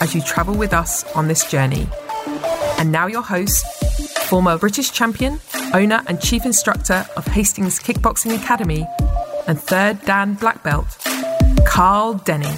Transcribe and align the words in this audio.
as 0.00 0.14
you 0.14 0.20
travel 0.20 0.54
with 0.56 0.72
us 0.72 1.04
on 1.14 1.28
this 1.28 1.48
journey. 1.50 1.86
And 2.78 2.92
now, 2.92 3.06
your 3.06 3.22
host, 3.22 3.64
former 4.24 4.58
British 4.58 4.92
champion, 4.92 5.40
owner, 5.72 6.02
and 6.06 6.20
chief 6.20 6.44
instructor 6.44 7.06
of 7.16 7.26
Hastings 7.26 7.78
Kickboxing 7.78 8.34
Academy, 8.36 8.86
and 9.46 9.58
third 9.58 10.00
Dan 10.04 10.34
Black 10.34 10.62
Belt, 10.62 10.86
Carl 11.66 12.14
Denning. 12.14 12.56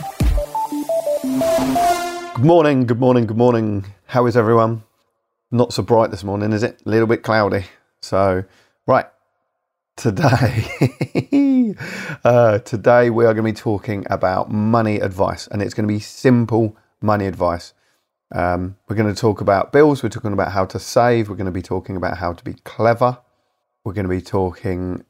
Good 2.34 2.44
morning, 2.44 2.86
good 2.86 3.00
morning, 3.00 3.26
good 3.26 3.36
morning. 3.36 3.86
How 4.06 4.26
is 4.26 4.36
everyone? 4.36 4.82
Not 5.50 5.72
so 5.72 5.82
bright 5.82 6.10
this 6.10 6.24
morning, 6.24 6.52
is 6.52 6.62
it? 6.62 6.82
A 6.84 6.88
little 6.88 7.06
bit 7.06 7.22
cloudy. 7.22 7.64
So, 8.00 8.44
right, 8.86 9.06
today, 9.96 11.74
uh, 12.24 12.58
today 12.60 13.10
we 13.10 13.24
are 13.24 13.34
going 13.34 13.44
to 13.44 13.52
be 13.52 13.52
talking 13.52 14.06
about 14.10 14.50
money 14.50 14.96
advice, 14.96 15.46
and 15.46 15.62
it's 15.62 15.74
going 15.74 15.86
to 15.86 15.92
be 15.92 16.00
simple 16.00 16.76
money 17.00 17.26
advice. 17.26 17.74
Um, 18.34 18.76
we're 18.88 18.96
going 18.96 19.12
to 19.12 19.18
talk 19.18 19.40
about 19.40 19.72
bills. 19.72 20.02
We're 20.02 20.10
talking 20.10 20.32
about 20.32 20.52
how 20.52 20.66
to 20.66 20.78
save. 20.78 21.28
We're 21.28 21.36
going 21.36 21.46
to 21.46 21.52
be 21.52 21.62
talking 21.62 21.96
about 21.96 22.18
how 22.18 22.32
to 22.32 22.44
be 22.44 22.54
clever. 22.64 23.18
We're 23.84 23.94
going 23.94 24.08
to 24.08 24.14
be 24.14 24.20
talking 24.20 25.04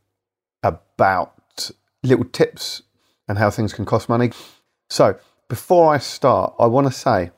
about 0.63 1.71
little 2.03 2.25
tips 2.25 2.83
and 3.27 3.39
how 3.39 3.51
things 3.51 3.73
can 3.73 3.85
cost 3.85 4.09
money. 4.09 4.31
So, 4.89 5.19
before 5.49 5.93
I 5.93 5.99
start, 5.99 6.55
I 6.59 6.67
want 6.67 6.87
to 6.87 6.93
say 6.93 7.31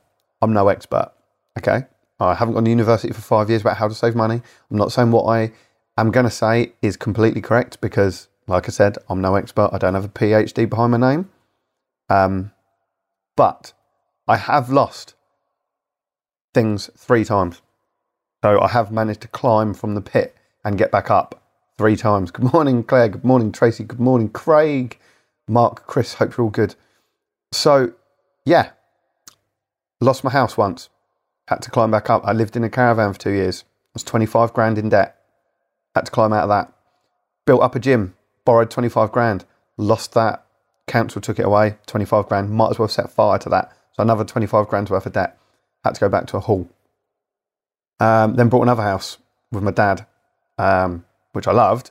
I'm 0.42 0.52
no 0.52 0.68
expert. 0.68 1.12
Okay. 1.58 1.86
I 2.18 2.34
haven't 2.34 2.54
gone 2.54 2.64
to 2.64 2.70
university 2.70 3.12
for 3.12 3.22
five 3.22 3.48
years 3.48 3.62
about 3.62 3.78
how 3.78 3.88
to 3.88 3.94
save 3.94 4.14
money. 4.14 4.42
I'm 4.70 4.76
not 4.76 4.92
saying 4.92 5.10
what 5.10 5.24
I 5.24 5.52
am 5.96 6.10
going 6.10 6.24
to 6.24 6.30
say 6.30 6.74
is 6.82 6.96
completely 6.96 7.40
correct 7.40 7.80
because, 7.80 8.28
like 8.46 8.68
I 8.68 8.72
said, 8.72 8.98
I'm 9.08 9.22
no 9.22 9.36
expert. 9.36 9.70
I 9.72 9.78
don't 9.78 9.94
have 9.94 10.04
a 10.04 10.08
PhD 10.08 10.68
behind 10.68 10.92
my 10.92 10.98
name. 10.98 11.30
Um, 12.10 12.52
but 13.36 13.72
I 14.30 14.36
have 14.36 14.70
lost 14.70 15.14
things 16.54 16.88
three 16.96 17.24
times. 17.24 17.62
So 18.44 18.60
I 18.60 18.68
have 18.68 18.92
managed 18.92 19.22
to 19.22 19.28
climb 19.28 19.74
from 19.74 19.96
the 19.96 20.00
pit 20.00 20.36
and 20.64 20.78
get 20.78 20.92
back 20.92 21.10
up 21.10 21.42
three 21.76 21.96
times. 21.96 22.30
Good 22.30 22.52
morning, 22.52 22.84
Claire. 22.84 23.08
Good 23.08 23.24
morning, 23.24 23.50
Tracy. 23.50 23.82
Good 23.82 23.98
morning, 23.98 24.28
Craig. 24.28 25.00
Mark, 25.48 25.84
Chris. 25.88 26.14
Hope 26.14 26.36
you're 26.36 26.44
all 26.44 26.50
good. 26.50 26.76
So, 27.50 27.92
yeah, 28.44 28.70
lost 30.00 30.22
my 30.22 30.30
house 30.30 30.56
once. 30.56 30.90
Had 31.48 31.62
to 31.62 31.70
climb 31.72 31.90
back 31.90 32.08
up. 32.08 32.22
I 32.24 32.32
lived 32.32 32.54
in 32.54 32.62
a 32.62 32.70
caravan 32.70 33.12
for 33.14 33.18
two 33.18 33.32
years. 33.32 33.64
I 33.66 33.94
was 33.94 34.04
25 34.04 34.52
grand 34.52 34.78
in 34.78 34.90
debt. 34.90 35.20
Had 35.96 36.06
to 36.06 36.12
climb 36.12 36.32
out 36.32 36.44
of 36.44 36.50
that. 36.50 36.72
Built 37.46 37.62
up 37.62 37.74
a 37.74 37.80
gym. 37.80 38.14
Borrowed 38.44 38.70
25 38.70 39.10
grand. 39.10 39.44
Lost 39.76 40.14
that. 40.14 40.46
Council 40.86 41.20
took 41.20 41.40
it 41.40 41.46
away. 41.46 41.78
25 41.86 42.28
grand. 42.28 42.50
Might 42.50 42.70
as 42.70 42.78
well 42.78 42.86
set 42.86 43.10
fire 43.10 43.40
to 43.40 43.48
that 43.48 43.76
another 44.02 44.24
25 44.24 44.68
grand 44.68 44.90
worth 44.90 45.06
of 45.06 45.12
debt. 45.12 45.38
Had 45.84 45.94
to 45.94 46.00
go 46.00 46.08
back 46.08 46.26
to 46.28 46.36
a 46.36 46.40
hall. 46.40 46.68
Um, 47.98 48.34
then 48.34 48.48
bought 48.48 48.62
another 48.62 48.82
house 48.82 49.18
with 49.52 49.62
my 49.62 49.70
dad, 49.70 50.06
um, 50.58 51.04
which 51.32 51.46
I 51.46 51.52
loved, 51.52 51.90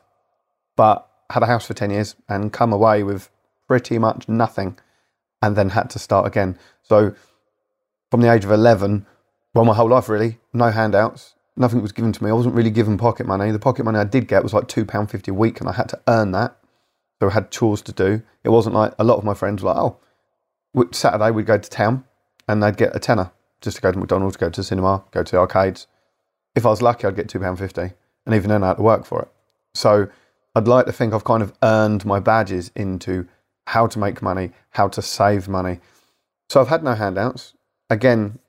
but 0.76 1.08
had 1.30 1.44
a 1.44 1.48
house 1.48 1.68
for 1.68 1.74
10 1.74 1.92
years 1.92 2.16
and 2.28 2.52
come 2.52 2.74
away 2.74 3.04
with 3.04 3.30
pretty 3.68 4.00
much 4.00 4.28
nothing 4.28 4.78
and 5.42 5.56
then 5.56 5.70
had 5.70 5.90
to 5.92 6.00
start 6.00 6.26
again. 6.26 6.58
So 6.82 7.14
from 8.10 8.22
the 8.22 8.32
age 8.32 8.44
of 8.44 8.52
11, 8.52 9.06
well, 9.54 9.66
my 9.66 9.76
whole 9.76 9.90
life 9.90 10.10
really, 10.10 10.40
no 10.54 10.72
handouts, 10.72 11.36
nothing 11.56 11.82
was 11.82 11.92
given 11.92 12.12
to 12.12 12.24
me. 12.24 12.30
I 12.30 12.34
wasn't 12.34 12.56
really 12.56 12.72
given 12.72 12.98
pocket 12.98 13.28
money. 13.28 13.52
The 13.52 13.60
pocket 13.60 13.84
money 13.84 14.00
I 14.00 14.04
did 14.04 14.28
get 14.28 14.44
was 14.44 14.54
like 14.54 14.68
£2.50 14.68 15.28
a 15.28 15.34
week 15.34 15.60
and 15.60 15.70
I 15.70 15.74
had 15.74 15.90
to 15.90 16.00
earn 16.08 16.32
that. 16.32 16.58
So 17.22 17.30
I 17.30 17.34
had 17.34 17.52
chores 17.52 17.82
to 17.84 17.92
do. 17.92 18.24
It 18.44 18.50
wasn't 18.50 18.76
like 18.76 18.94
a 18.98 19.04
lot 19.04 19.18
of 19.18 19.24
my 19.24 19.34
friends 19.34 19.62
were 19.62 19.74
like, 19.74 19.78
oh, 19.78 20.88
Saturday 20.92 21.32
we'd 21.32 21.46
go 21.46 21.58
to 21.58 21.70
town 21.70 22.06
and 22.50 22.64
they'd 22.64 22.78
get 22.78 22.96
a 22.96 23.00
tenner 23.00 23.32
just 23.62 23.76
to 23.78 23.82
go 23.82 23.92
to 23.92 24.00
McDonald's, 24.00 24.36
go 24.36 24.50
to 24.50 24.60
the 24.60 24.64
cinema, 24.64 25.04
go 25.12 25.22
to 25.22 25.32
the 25.32 25.38
arcades. 25.38 25.86
If 26.56 26.66
I 26.66 26.70
was 26.70 26.82
lucky, 26.82 27.06
I'd 27.06 27.16
get 27.16 27.28
£2.50. 27.28 27.94
And 28.26 28.36
even 28.36 28.50
then, 28.50 28.64
I 28.64 28.70
had 28.70 28.78
to 28.78 28.82
work 28.82 29.06
for 29.06 29.22
it. 29.22 29.28
So 29.76 30.08
I'd 30.56 30.68
like 30.68 30.88
to 30.88 30.92
think 30.92 31.14
I've 31.14 31.24
kind 31.24 31.44
of 31.44 31.54
earned 31.62 32.06
my 32.06 32.20
badges 32.20 32.72
into 32.76 33.28
how 33.68 33.86
to 33.86 34.00
make 34.00 34.24
money, 34.24 34.52
how 34.72 34.88
to 34.88 35.02
save 35.02 35.48
money. 35.48 35.80
So 36.50 36.60
I've 36.60 36.70
had 36.70 36.84
no 36.84 36.96
handouts. 36.96 37.54
Again, 37.92 38.40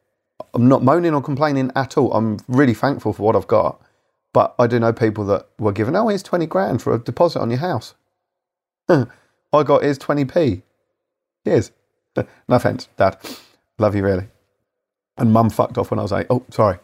I'm 0.54 0.66
not 0.66 0.82
moaning 0.82 1.12
or 1.12 1.22
complaining 1.22 1.70
at 1.76 1.98
all. 1.98 2.14
I'm 2.14 2.38
really 2.48 2.74
thankful 2.74 3.12
for 3.12 3.22
what 3.22 3.36
I've 3.36 3.46
got. 3.46 3.82
But 4.32 4.54
I 4.58 4.66
do 4.66 4.80
know 4.80 4.94
people 4.94 5.26
that 5.26 5.46
were 5.58 5.72
given, 5.72 5.94
oh, 5.94 6.08
here's 6.08 6.22
20 6.22 6.46
grand 6.46 6.80
for 6.80 6.94
a 6.94 6.98
deposit 6.98 7.40
on 7.40 7.50
your 7.50 7.58
house. 7.58 7.94
I 8.88 9.06
got, 9.62 9.82
here's 9.82 9.98
20p. 9.98 10.62
Here's. 11.44 11.70
no 12.16 12.24
offense, 12.48 12.88
Dad. 12.96 13.18
Love 13.80 13.96
you 13.96 14.04
really. 14.04 14.28
And 15.16 15.32
Mum 15.32 15.48
fucked 15.48 15.78
off 15.78 15.90
when 15.90 15.98
I 15.98 16.02
was 16.02 16.12
eight. 16.12 16.26
Oh, 16.28 16.44
sorry. 16.50 16.78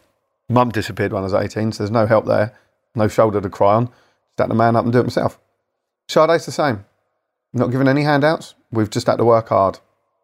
Mum 0.49 0.69
disappeared 0.69 1.13
when 1.13 1.21
I 1.21 1.25
was 1.25 1.33
18, 1.33 1.71
so 1.71 1.83
there's 1.83 1.91
no 1.91 2.07
help 2.07 2.25
there. 2.25 2.57
No 2.95 3.07
shoulder 3.07 3.39
to 3.39 3.49
cry 3.49 3.75
on. 3.75 3.85
Just 3.87 4.39
had 4.39 4.47
to 4.47 4.55
man 4.55 4.75
up 4.75 4.83
and 4.83 4.91
do 4.91 4.99
it 4.99 5.03
myself. 5.03 5.39
Sade's 6.09 6.45
the 6.45 6.51
same. 6.51 6.85
Not 7.53 7.67
given 7.67 7.87
any 7.87 8.01
handouts. 8.01 8.55
We've 8.71 8.89
just 8.89 9.07
had 9.07 9.17
to 9.17 9.25
work 9.25 9.49
hard. 9.49 9.79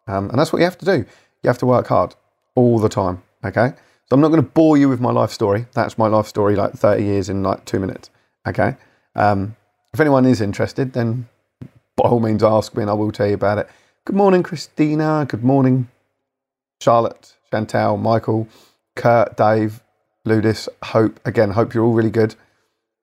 Um, 0.07 0.29
and 0.29 0.39
that's 0.39 0.51
what 0.51 0.59
you 0.59 0.65
have 0.65 0.77
to 0.79 0.85
do. 0.85 1.05
You 1.43 1.47
have 1.47 1.59
to 1.59 1.65
work 1.65 1.87
hard 1.87 2.15
all 2.55 2.79
the 2.79 2.89
time. 2.89 3.21
Okay? 3.43 3.73
So 4.09 4.15
I'm 4.15 4.21
not 4.21 4.29
going 4.29 4.41
to 4.41 4.49
bore 4.49 4.77
you 4.77 4.89
with 4.89 4.99
my 4.99 5.11
life 5.11 5.31
story. 5.31 5.67
That's 5.73 5.97
my 5.97 6.07
life 6.07 6.27
story, 6.27 6.55
like 6.55 6.73
30 6.73 7.03
years 7.03 7.29
in 7.29 7.43
like 7.43 7.65
two 7.65 7.79
minutes. 7.79 8.09
Okay? 8.47 8.77
Um, 9.15 9.55
if 9.93 9.99
anyone 9.99 10.25
is 10.25 10.41
interested, 10.41 10.93
then 10.93 11.27
by 11.95 12.09
all 12.09 12.19
means 12.19 12.43
ask 12.43 12.75
me 12.75 12.81
and 12.81 12.89
I 12.89 12.93
will 12.93 13.11
tell 13.11 13.27
you 13.27 13.35
about 13.35 13.59
it. 13.59 13.69
Good 14.05 14.15
morning, 14.15 14.41
Christina. 14.41 15.25
Good 15.27 15.43
morning, 15.43 15.89
Charlotte, 16.83 17.37
Chantal, 17.49 17.95
Michael, 17.95 18.45
Kurt, 18.97 19.37
Dave, 19.37 19.81
Ludis. 20.27 20.67
Hope, 20.83 21.17
again, 21.25 21.51
hope 21.51 21.73
you're 21.73 21.85
all 21.85 21.93
really 21.93 22.11
good. 22.11 22.35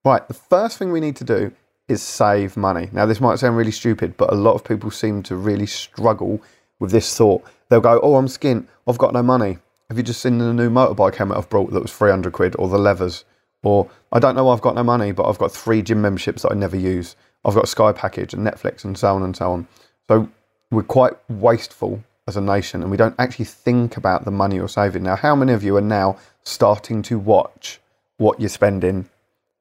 Right, 0.04 0.26
the 0.28 0.34
first 0.34 0.76
thing 0.76 0.92
we 0.92 1.00
need 1.00 1.16
to 1.16 1.24
do 1.24 1.52
is 1.88 2.02
save 2.02 2.58
money. 2.58 2.91
Now, 2.92 3.06
this 3.06 3.22
might 3.22 3.38
sound 3.38 3.56
really 3.56 3.70
stupid, 3.70 4.18
but 4.18 4.30
a 4.30 4.36
lot 4.36 4.52
of 4.52 4.64
people 4.64 4.91
seem 4.91 5.22
to 5.24 5.34
really 5.34 5.64
struggle 5.64 6.42
with 6.78 6.91
this 6.91 7.16
thought. 7.16 7.42
They'll 7.70 7.80
go, 7.80 7.98
Oh, 8.02 8.16
I'm 8.16 8.26
skint. 8.26 8.66
I've 8.86 8.98
got 8.98 9.14
no 9.14 9.22
money. 9.22 9.58
Have 9.88 9.97
you 9.97 10.04
just 10.04 10.20
seen 10.20 10.36
the 10.36 10.52
new 10.52 10.68
motorbike 10.68 11.14
helmet 11.14 11.38
I've 11.38 11.48
brought 11.48 11.72
that 11.72 11.82
was 11.82 11.92
300 11.92 12.34
quid 12.34 12.56
or 12.58 12.68
the 12.68 12.78
levers? 12.78 13.24
Or 13.62 13.91
I 14.12 14.18
don't 14.18 14.36
know 14.36 14.50
I've 14.50 14.60
got 14.60 14.74
no 14.74 14.84
money, 14.84 15.12
but 15.12 15.26
I've 15.26 15.38
got 15.38 15.52
three 15.52 15.80
gym 15.80 16.02
memberships 16.02 16.42
that 16.42 16.52
I 16.52 16.54
never 16.54 16.76
use. 16.76 17.16
I've 17.47 17.54
got 17.54 17.66
Sky 17.66 17.92
package 17.92 18.34
and 18.34 18.47
Netflix 18.47 18.84
and 18.84 18.97
so 18.97 19.14
on 19.14 19.22
and 19.22 19.34
so 19.34 19.52
on. 19.52 19.66
So 20.08 20.28
we're 20.70 20.82
quite 20.82 21.14
wasteful 21.30 22.04
as 22.30 22.36
a 22.36 22.41
nation 22.41 22.80
and 22.80 22.91
we 22.91 22.96
don't 22.96 23.14
actually 23.18 23.44
think 23.44 23.96
about 23.96 24.24
the 24.24 24.30
money 24.30 24.56
you're 24.56 24.68
saving. 24.68 25.02
Now, 25.02 25.16
how 25.16 25.34
many 25.36 25.52
of 25.52 25.62
you 25.62 25.76
are 25.76 25.82
now 26.00 26.16
starting 26.44 27.02
to 27.02 27.18
watch 27.18 27.80
what 28.16 28.41
you're 28.41 28.48
spending 28.48 29.08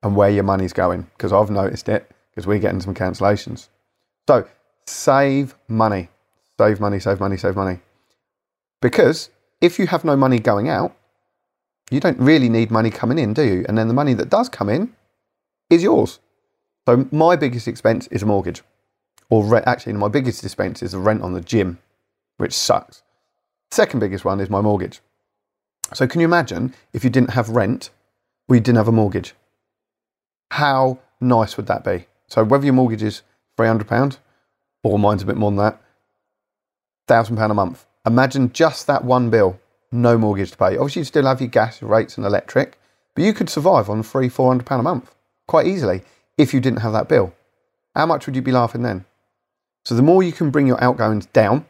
and 0.03 0.15
where 0.15 0.29
your 0.29 0.43
money's 0.43 0.73
going? 0.73 1.07
Because 1.17 1.33
I've 1.33 1.49
noticed 1.49 1.89
it 1.89 2.09
because 2.31 2.47
we're 2.47 2.59
getting 2.59 2.79
some 2.79 2.95
cancellations. 2.95 3.69
So 4.27 4.47
save 4.85 5.55
money, 5.67 6.09
save 6.59 6.79
money, 6.79 6.99
save 6.99 7.19
money, 7.19 7.37
save 7.37 7.55
money. 7.55 7.79
Because 8.81 9.29
if 9.59 9.79
you 9.79 9.87
have 9.87 10.05
no 10.05 10.15
money 10.15 10.39
going 10.39 10.69
out, 10.69 10.95
you 11.91 11.99
don't 11.99 12.19
really 12.19 12.49
need 12.49 12.69
money 12.69 12.91
coming 12.91 13.17
in, 13.17 13.33
do 13.33 13.43
you? 13.43 13.65
And 13.67 13.77
then 13.77 13.87
the 13.87 13.93
money 13.93 14.13
that 14.13 14.29
does 14.29 14.47
come 14.47 14.69
in 14.69 14.93
is 15.69 15.81
yours. 15.81 16.19
So 16.87 17.07
my 17.11 17.35
biggest 17.35 17.67
expense 17.67 18.07
is 18.07 18.23
a 18.23 18.25
mortgage 18.25 18.61
or 19.29 19.43
rent, 19.43 19.67
actually, 19.67 19.93
my 19.93 20.07
biggest 20.07 20.43
expense 20.43 20.81
is 20.81 20.91
the 20.91 20.99
rent 20.99 21.21
on 21.21 21.33
the 21.33 21.41
gym, 21.41 21.79
which 22.39 22.53
sucks. 22.53 23.03
Second 23.71 23.99
biggest 23.99 24.25
one 24.25 24.39
is 24.39 24.49
my 24.49 24.61
mortgage. 24.61 25.01
So, 25.93 26.07
can 26.07 26.21
you 26.21 26.25
imagine 26.25 26.73
if 26.93 27.03
you 27.03 27.09
didn't 27.09 27.31
have 27.31 27.49
rent 27.49 27.89
or 28.47 28.55
you 28.55 28.61
didn't 28.61 28.77
have 28.77 28.87
a 28.87 28.93
mortgage? 28.93 29.33
How 30.51 30.99
nice 31.19 31.57
would 31.57 31.67
that 31.67 31.83
be? 31.83 32.05
So, 32.27 32.43
whether 32.43 32.65
your 32.65 32.73
mortgage 32.73 33.03
is 33.03 33.23
£300 33.57 34.17
or 34.83 34.97
mine's 34.97 35.23
a 35.23 35.25
bit 35.25 35.37
more 35.37 35.51
than 35.51 35.57
that, 35.57 35.81
£1,000 37.07 37.51
a 37.51 37.53
month. 37.53 37.85
Imagine 38.05 38.53
just 38.53 38.87
that 38.87 39.03
one 39.03 39.29
bill, 39.29 39.59
no 39.91 40.17
mortgage 40.17 40.51
to 40.51 40.57
pay. 40.57 40.77
Obviously, 40.77 41.01
you 41.01 41.05
still 41.05 41.25
have 41.25 41.41
your 41.41 41.49
gas, 41.49 41.81
rates, 41.81 42.17
and 42.17 42.25
electric, 42.25 42.79
but 43.15 43.23
you 43.23 43.33
could 43.33 43.49
survive 43.49 43.89
on 43.89 44.03
three, 44.03 44.29
£400 44.29 44.79
a 44.79 44.83
month 44.83 45.13
quite 45.47 45.67
easily 45.67 46.03
if 46.37 46.53
you 46.53 46.61
didn't 46.61 46.81
have 46.81 46.93
that 46.93 47.09
bill. 47.09 47.33
How 47.95 48.05
much 48.05 48.25
would 48.25 48.35
you 48.35 48.41
be 48.41 48.51
laughing 48.51 48.83
then? 48.83 49.05
So 49.83 49.95
the 49.95 50.03
more 50.03 50.21
you 50.21 50.31
can 50.31 50.51
bring 50.51 50.67
your 50.67 50.81
outgoings 50.81 51.25
down, 51.27 51.65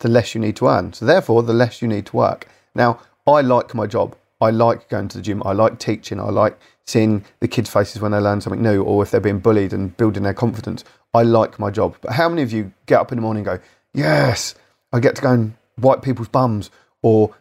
the 0.00 0.08
less 0.08 0.34
you 0.34 0.40
need 0.40 0.56
to 0.56 0.66
earn. 0.68 0.92
So 0.92 1.06
therefore, 1.06 1.42
the 1.42 1.54
less 1.54 1.80
you 1.80 1.88
need 1.88 2.06
to 2.06 2.16
work. 2.16 2.48
Now, 2.74 3.00
I 3.26 3.40
like 3.42 3.74
my 3.74 3.86
job. 3.86 4.16
I 4.40 4.50
like 4.50 4.88
going 4.88 5.08
to 5.08 5.18
the 5.18 5.22
gym. 5.22 5.42
I 5.44 5.52
like 5.52 5.78
teaching. 5.78 6.18
I 6.18 6.30
like 6.30 6.58
seeing 6.86 7.24
the 7.40 7.48
kids' 7.48 7.70
faces 7.70 8.00
when 8.00 8.12
they 8.12 8.18
learn 8.18 8.40
something 8.40 8.62
new 8.62 8.82
or 8.82 9.02
if 9.02 9.10
they're 9.10 9.20
being 9.20 9.38
bullied 9.38 9.72
and 9.72 9.96
building 9.96 10.22
their 10.22 10.34
confidence. 10.34 10.82
I 11.12 11.22
like 11.22 11.58
my 11.58 11.70
job. 11.70 11.96
But 12.00 12.12
how 12.12 12.28
many 12.28 12.42
of 12.42 12.52
you 12.52 12.72
get 12.86 13.00
up 13.00 13.12
in 13.12 13.16
the 13.16 13.22
morning 13.22 13.46
and 13.46 13.58
go, 13.58 13.64
Yes, 13.92 14.54
I 14.92 15.00
get 15.00 15.16
to 15.16 15.22
go 15.22 15.32
and 15.32 15.54
wipe 15.78 16.02
people's 16.02 16.28
bums 16.28 16.70
or 17.02 17.34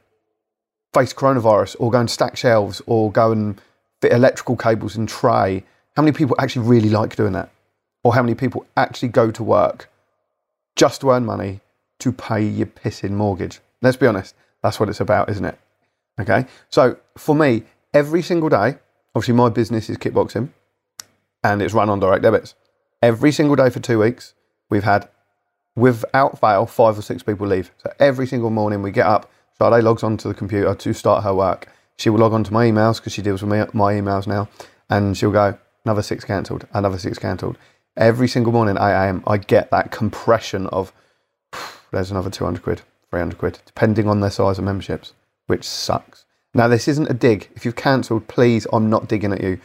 face 0.94 1.13
coronavirus 1.13 1.75
or 1.79 1.91
go 1.91 2.00
and 2.00 2.09
stack 2.09 2.35
shelves 2.35 2.81
or 2.85 3.11
go 3.11 3.31
and 3.31 3.61
fit 4.01 4.11
electrical 4.11 4.57
cables 4.57 4.97
in 4.97 5.07
tray? 5.07 5.63
How 5.95 6.01
many 6.01 6.11
people 6.11 6.35
actually 6.39 6.67
really 6.67 6.89
like 6.89 7.15
doing 7.15 7.33
that? 7.33 7.50
Or 8.03 8.13
how 8.13 8.23
many 8.23 8.35
people 8.35 8.65
actually 8.75 9.09
go 9.09 9.31
to 9.31 9.44
work 9.44 9.89
just 10.75 11.01
to 11.01 11.11
earn 11.11 11.25
money 11.25 11.61
to 11.99 12.11
pay 12.11 12.43
your 12.43 12.67
pissing 12.67 13.11
mortgage? 13.11 13.59
Let's 13.81 13.97
be 13.97 14.07
honest, 14.07 14.35
that's 14.61 14.79
what 14.79 14.89
it's 14.89 14.99
about, 14.99 15.29
isn't 15.29 15.45
it? 15.45 15.59
Okay, 16.19 16.45
so 16.69 16.97
for 17.17 17.35
me, 17.35 17.63
every 17.93 18.21
single 18.21 18.49
day, 18.49 18.77
obviously 19.15 19.35
my 19.35 19.49
business 19.49 19.89
is 19.89 19.97
kickboxing 19.97 20.49
and 21.43 21.61
it's 21.61 21.73
run 21.73 21.89
on 21.89 21.99
direct 21.99 22.23
debits. 22.23 22.55
Every 23.01 23.31
single 23.31 23.55
day 23.55 23.69
for 23.69 23.79
two 23.79 23.99
weeks, 23.99 24.33
we've 24.69 24.83
had, 24.83 25.07
without 25.75 26.39
fail, 26.39 26.65
five 26.65 26.97
or 26.97 27.01
six 27.01 27.23
people 27.23 27.47
leave. 27.47 27.71
So 27.77 27.93
every 27.99 28.27
single 28.27 28.49
morning 28.49 28.81
we 28.81 28.91
get 28.91 29.05
up, 29.05 29.31
Sade 29.57 29.83
logs 29.83 30.03
onto 30.03 30.27
the 30.27 30.35
computer 30.35 30.75
to 30.75 30.93
start 30.93 31.23
her 31.23 31.33
work. 31.33 31.69
She 31.97 32.09
will 32.09 32.19
log 32.19 32.33
on 32.33 32.43
to 32.45 32.53
my 32.53 32.65
emails 32.65 32.97
because 32.97 33.13
she 33.13 33.21
deals 33.21 33.41
with 33.41 33.51
me, 33.51 33.63
my 33.73 33.93
emails 33.93 34.25
now, 34.25 34.47
and 34.89 35.17
she'll 35.17 35.31
go, 35.31 35.57
another 35.85 36.01
six 36.01 36.23
cancelled, 36.23 36.65
another 36.73 36.97
six 36.97 37.17
cancelled. 37.19 37.57
Every 37.97 38.27
single 38.27 38.53
morning, 38.53 38.77
8 38.77 38.81
a.m., 38.81 39.23
I 39.27 39.37
get 39.37 39.71
that 39.71 39.91
compression 39.91 40.67
of, 40.67 40.93
there's 41.91 42.12
another 42.12 42.30
200 42.30 42.63
quid, 42.63 42.81
300 43.09 43.38
quid, 43.38 43.59
depending 43.65 44.07
on 44.07 44.19
their 44.19 44.30
size 44.30 44.57
of 44.57 44.65
memberships, 44.65 45.13
which 45.47 45.63
sucks. 45.63 46.25
Now, 46.53 46.68
this 46.68 46.88
isn't 46.88 47.09
a 47.09 47.13
dig. 47.13 47.50
If 47.56 47.65
you've 47.65 47.75
cancelled, 47.75 48.27
please, 48.27 48.65
I'm 48.74 48.89
not 48.89 49.07
digging 49.07 49.33
at 49.33 49.41
you. 49.41 49.59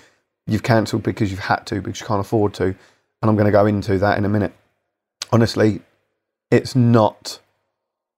You've 0.47 0.63
cancelled 0.63 1.03
because 1.03 1.31
you've 1.31 1.41
had 1.41 1.67
to, 1.67 1.81
because 1.81 2.01
you 2.01 2.07
can't 2.07 2.21
afford 2.21 2.55
to. 2.55 2.65
And 2.65 3.31
I'm 3.31 3.37
going 3.37 3.47
to 3.47 3.53
go 3.53 3.67
into 3.67 3.99
that 3.99 4.19
in 4.19 4.25
a 4.25 4.29
minute. 4.29 4.53
Honestly, 5.33 5.81
it's 6.51 6.77
not 6.77 7.41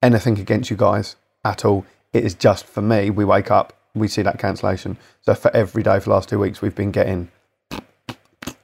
anything 0.02 0.38
against 0.38 0.70
you 0.70 0.76
guys 0.76 1.16
at 1.44 1.64
all. 1.64 1.86
It 2.12 2.24
is 2.24 2.34
just 2.34 2.66
for 2.66 2.82
me, 2.82 3.10
we 3.10 3.24
wake 3.24 3.50
up, 3.50 3.72
we 3.94 4.08
see 4.08 4.22
that 4.22 4.38
cancellation. 4.38 4.98
So 5.22 5.34
for 5.34 5.54
every 5.54 5.82
day 5.82 5.98
for 5.98 6.06
the 6.06 6.10
last 6.10 6.28
two 6.28 6.38
weeks, 6.38 6.60
we've 6.60 6.74
been 6.74 6.90
getting 6.90 7.30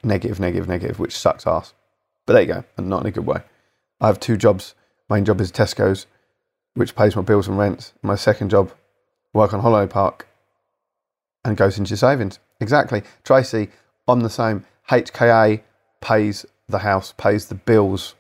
negative, 0.03 0.41
negative, 0.41 0.69
negative, 0.69 0.99
which 0.99 1.17
sucks 1.17 1.47
ass. 1.47 1.75
But 2.27 2.35
there 2.35 2.43
you 2.43 2.49
go, 2.49 2.65
and 2.77 2.89
not 2.89 3.03
in 3.03 3.07
a 3.07 3.11
good 3.11 3.27
way. 3.27 3.43
I 4.01 4.09
have 4.09 4.21
two 4.21 4.37
jobs. 4.37 4.75
Main 5.13 5.27
job 5.27 5.43
is 5.43 5.53
Tesco's, 5.53 6.07
which 6.73 6.97
pays 6.97 7.15
my 7.15 7.21
bills 7.21 7.47
and 7.47 7.59
rents. 7.59 7.93
My 8.03 8.15
second 8.15 8.49
job, 8.49 8.73
work 9.35 9.53
on 9.53 9.61
holiday 9.61 9.93
park, 9.93 10.27
and 11.45 11.55
goes 11.55 11.77
into 11.77 11.91
your 11.91 11.99
savings. 11.99 12.39
Exactly. 12.63 13.03
Tracy, 13.23 13.69
I'm 14.09 14.21
the 14.21 14.31
same. 14.31 14.65
HKA 14.89 15.61
pays 16.01 16.47
the 16.67 16.79
house, 16.79 17.13
pays 17.19 17.49
the 17.49 17.55
bills, 17.55 18.15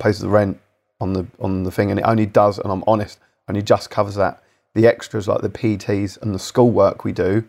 pays 0.00 0.18
the 0.18 0.28
rent 0.28 0.60
on 1.00 1.12
the 1.12 1.28
on 1.38 1.62
the 1.62 1.70
thing, 1.70 1.92
and 1.92 2.00
it 2.00 2.06
only 2.06 2.26
does, 2.26 2.58
and 2.58 2.72
I'm 2.72 2.82
honest, 2.88 3.20
only 3.48 3.62
just 3.62 3.88
covers 3.88 4.16
that. 4.16 4.42
The 4.74 4.88
extras 4.88 5.28
like 5.28 5.42
the 5.42 5.48
PTs 5.48 6.20
and 6.20 6.34
the 6.34 6.40
schoolwork 6.40 7.04
we 7.04 7.12
do 7.12 7.44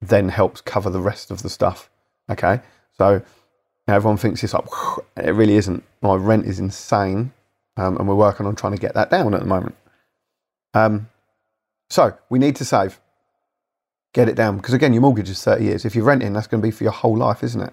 then 0.00 0.30
helps 0.30 0.60
cover 0.60 0.90
the 0.90 1.00
rest 1.00 1.30
of 1.30 1.42
the 1.42 1.48
stuff. 1.48 1.90
Okay, 2.28 2.60
so 2.98 3.22
everyone 3.86 4.16
thinks 4.16 4.42
it's 4.42 4.52
like 4.52 4.66
it 5.16 5.30
really 5.30 5.54
isn't. 5.54 5.84
My 6.02 6.16
rent 6.16 6.44
is 6.44 6.58
insane, 6.58 7.32
um, 7.76 7.96
and 7.96 8.08
we're 8.08 8.14
working 8.14 8.46
on 8.46 8.56
trying 8.56 8.74
to 8.74 8.80
get 8.80 8.94
that 8.94 9.10
down 9.10 9.34
at 9.34 9.40
the 9.40 9.46
moment. 9.46 9.76
Um, 10.74 11.08
so 11.90 12.16
we 12.30 12.38
need 12.38 12.56
to 12.56 12.64
save, 12.64 13.00
get 14.12 14.28
it 14.28 14.34
down 14.34 14.56
because 14.56 14.74
again, 14.74 14.92
your 14.92 15.02
mortgage 15.02 15.30
is 15.30 15.42
thirty 15.42 15.64
years. 15.64 15.84
If 15.84 15.94
you're 15.94 16.04
renting, 16.04 16.32
that's 16.32 16.46
going 16.46 16.60
to 16.60 16.66
be 16.66 16.70
for 16.70 16.84
your 16.84 16.92
whole 16.92 17.16
life, 17.16 17.42
isn't 17.42 17.60
it? 17.60 17.72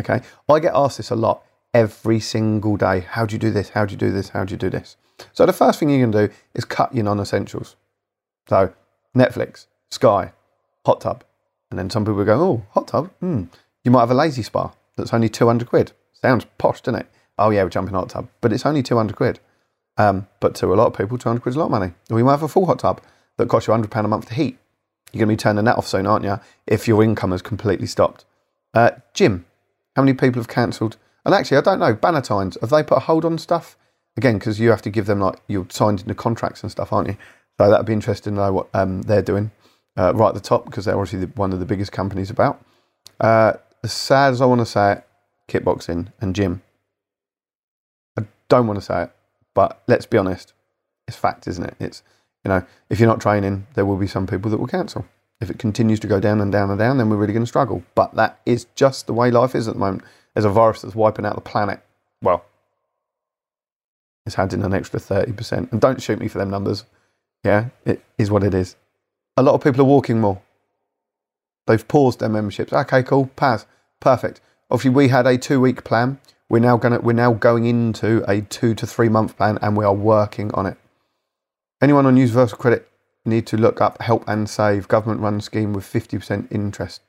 Okay, 0.00 0.22
I 0.48 0.58
get 0.58 0.72
asked 0.74 0.96
this 0.96 1.10
a 1.10 1.16
lot 1.16 1.42
every 1.74 2.20
single 2.20 2.76
day. 2.76 3.00
How 3.00 3.26
do 3.26 3.34
you 3.34 3.38
do 3.38 3.50
this? 3.50 3.70
How 3.70 3.84
do 3.84 3.92
you 3.92 3.98
do 3.98 4.10
this? 4.10 4.30
How 4.30 4.44
do 4.44 4.52
you 4.52 4.58
do 4.58 4.70
this? 4.70 4.96
So 5.32 5.46
the 5.46 5.52
first 5.52 5.78
thing 5.78 5.90
you 5.90 6.02
can 6.02 6.10
do 6.10 6.30
is 6.54 6.64
cut 6.64 6.94
your 6.94 7.04
non-essentials. 7.04 7.76
So 8.48 8.72
Netflix, 9.16 9.66
Sky, 9.90 10.32
hot 10.84 11.00
tub, 11.00 11.24
and 11.70 11.78
then 11.78 11.90
some 11.90 12.04
people 12.04 12.24
go, 12.24 12.40
"Oh, 12.40 12.66
hot 12.70 12.88
tub. 12.88 13.10
Hmm. 13.20 13.44
You 13.84 13.90
might 13.90 14.00
have 14.00 14.10
a 14.10 14.14
Lay-Z-Spa 14.14 14.72
that's 14.96 15.12
only 15.12 15.28
two 15.28 15.46
hundred 15.46 15.68
quid. 15.68 15.92
Sounds 16.12 16.46
posh, 16.58 16.80
doesn't 16.80 17.00
it? 17.00 17.06
Oh 17.38 17.50
yeah, 17.50 17.62
we're 17.62 17.70
jumping 17.70 17.94
hot 17.94 18.10
tub, 18.10 18.28
but 18.40 18.52
it's 18.52 18.66
only 18.66 18.82
two 18.82 18.96
hundred 18.96 19.16
quid. 19.16 19.40
Um, 19.98 20.26
but 20.40 20.54
to 20.56 20.72
a 20.72 20.76
lot 20.76 20.86
of 20.86 20.96
people, 20.96 21.18
two 21.18 21.28
hundred 21.28 21.42
quid 21.42 21.52
is 21.52 21.56
a 21.56 21.58
lot 21.58 21.66
of 21.66 21.70
money. 21.70 21.92
Or 22.10 22.18
you 22.18 22.24
might 22.24 22.32
have 22.32 22.42
a 22.42 22.48
full 22.48 22.66
hot 22.66 22.78
tub 22.78 23.00
that 23.36 23.48
costs 23.48 23.66
you 23.66 23.72
hundred 23.72 23.90
pound 23.90 24.06
a 24.06 24.08
month 24.08 24.28
to 24.28 24.34
heat. 24.34 24.58
You're 25.12 25.20
going 25.20 25.28
to 25.28 25.32
be 25.32 25.42
turning 25.42 25.64
that 25.66 25.76
off 25.76 25.86
soon, 25.86 26.06
aren't 26.06 26.24
you? 26.24 26.40
If 26.66 26.88
your 26.88 27.02
income 27.02 27.32
has 27.32 27.42
completely 27.42 27.86
stopped. 27.86 28.24
Uh. 28.74 28.92
How 29.94 30.02
many 30.02 30.14
people 30.14 30.40
have 30.40 30.48
cancelled? 30.48 30.96
And 31.24 31.34
actually, 31.34 31.58
I 31.58 31.60
don't 31.60 31.78
know. 31.78 31.94
Bannatynes, 31.94 32.58
have 32.60 32.70
they 32.70 32.82
put 32.82 32.96
a 32.96 33.00
hold 33.00 33.24
on 33.24 33.36
stuff? 33.38 33.76
Again, 34.16 34.38
because 34.38 34.58
you 34.58 34.70
have 34.70 34.82
to 34.82 34.90
give 34.90 35.06
them 35.06 35.20
like 35.20 35.38
you're 35.48 35.66
signed 35.70 36.00
into 36.00 36.14
contracts 36.14 36.62
and 36.62 36.70
stuff, 36.70 36.92
aren't 36.92 37.08
you? 37.08 37.16
So 37.58 37.70
that'd 37.70 37.86
be 37.86 37.92
interesting 37.92 38.34
to 38.34 38.40
know 38.40 38.52
what 38.52 38.68
um, 38.74 39.02
they're 39.02 39.22
doing 39.22 39.50
uh, 39.96 40.12
right 40.14 40.28
at 40.28 40.34
the 40.34 40.40
top 40.40 40.64
because 40.64 40.86
they're 40.86 40.98
obviously 40.98 41.26
the, 41.26 41.32
one 41.34 41.52
of 41.52 41.60
the 41.60 41.66
biggest 41.66 41.92
companies 41.92 42.30
about. 42.30 42.64
Uh, 43.20 43.54
as 43.84 43.92
sad 43.92 44.32
as 44.32 44.40
I 44.40 44.46
want 44.46 44.60
to 44.60 44.66
say 44.66 44.92
it, 44.92 45.06
kickboxing 45.48 46.12
and 46.20 46.34
gym. 46.34 46.62
Don't 48.52 48.66
want 48.66 48.78
to 48.78 48.84
say 48.84 49.04
it, 49.04 49.10
but 49.54 49.82
let's 49.88 50.04
be 50.04 50.18
honest, 50.18 50.52
it's 51.08 51.16
fact, 51.16 51.48
isn't 51.48 51.64
it? 51.64 51.74
It's 51.80 52.02
you 52.44 52.50
know, 52.50 52.62
if 52.90 53.00
you're 53.00 53.08
not 53.08 53.18
training, 53.18 53.66
there 53.72 53.86
will 53.86 53.96
be 53.96 54.06
some 54.06 54.26
people 54.26 54.50
that 54.50 54.58
will 54.58 54.66
cancel. 54.66 55.06
If 55.40 55.48
it 55.48 55.58
continues 55.58 55.98
to 56.00 56.06
go 56.06 56.20
down 56.20 56.38
and 56.38 56.52
down 56.52 56.68
and 56.68 56.78
down, 56.78 56.98
then 56.98 57.08
we're 57.08 57.16
really 57.16 57.32
going 57.32 57.44
to 57.44 57.48
struggle. 57.48 57.82
But 57.94 58.14
that 58.16 58.40
is 58.44 58.66
just 58.74 59.06
the 59.06 59.14
way 59.14 59.30
life 59.30 59.54
is 59.54 59.68
at 59.68 59.74
the 59.74 59.80
moment. 59.80 60.02
There's 60.34 60.44
a 60.44 60.50
virus 60.50 60.82
that's 60.82 60.94
wiping 60.94 61.24
out 61.24 61.34
the 61.34 61.40
planet. 61.40 61.80
Well, 62.20 62.44
it's 64.26 64.36
in 64.36 64.62
an 64.62 64.74
extra 64.74 65.00
30%. 65.00 65.72
And 65.72 65.80
don't 65.80 66.02
shoot 66.02 66.20
me 66.20 66.28
for 66.28 66.36
them 66.36 66.50
numbers. 66.50 66.84
Yeah, 67.42 67.70
it 67.86 68.04
is 68.18 68.30
what 68.30 68.44
it 68.44 68.52
is. 68.52 68.76
A 69.38 69.42
lot 69.42 69.54
of 69.54 69.64
people 69.64 69.80
are 69.80 69.84
walking 69.84 70.20
more. 70.20 70.42
They've 71.66 71.88
paused 71.88 72.20
their 72.20 72.28
memberships. 72.28 72.74
Okay, 72.74 73.02
cool, 73.02 73.28
pass, 73.34 73.64
perfect. 73.98 74.42
Obviously, 74.70 74.90
we 74.90 75.08
had 75.08 75.26
a 75.26 75.38
two-week 75.38 75.84
plan. 75.84 76.20
We're 76.52 76.58
now 76.58 76.76
going 76.76 77.02
we're 77.02 77.14
now 77.14 77.32
going 77.32 77.64
into 77.64 78.22
a 78.30 78.42
two 78.42 78.74
to 78.74 78.86
three 78.86 79.08
month 79.08 79.38
plan, 79.38 79.58
and 79.62 79.74
we 79.74 79.86
are 79.86 79.94
working 79.94 80.52
on 80.52 80.66
it. 80.66 80.76
Anyone 81.80 82.04
on 82.04 82.18
Universal 82.18 82.58
Credit 82.58 82.86
need 83.24 83.46
to 83.46 83.56
look 83.56 83.80
up 83.80 84.02
Help 84.02 84.26
to 84.26 84.46
Save 84.46 84.86
government 84.86 85.22
run 85.22 85.40
scheme 85.40 85.72
with 85.72 85.90
50% 85.90 86.52
interest. 86.52 87.00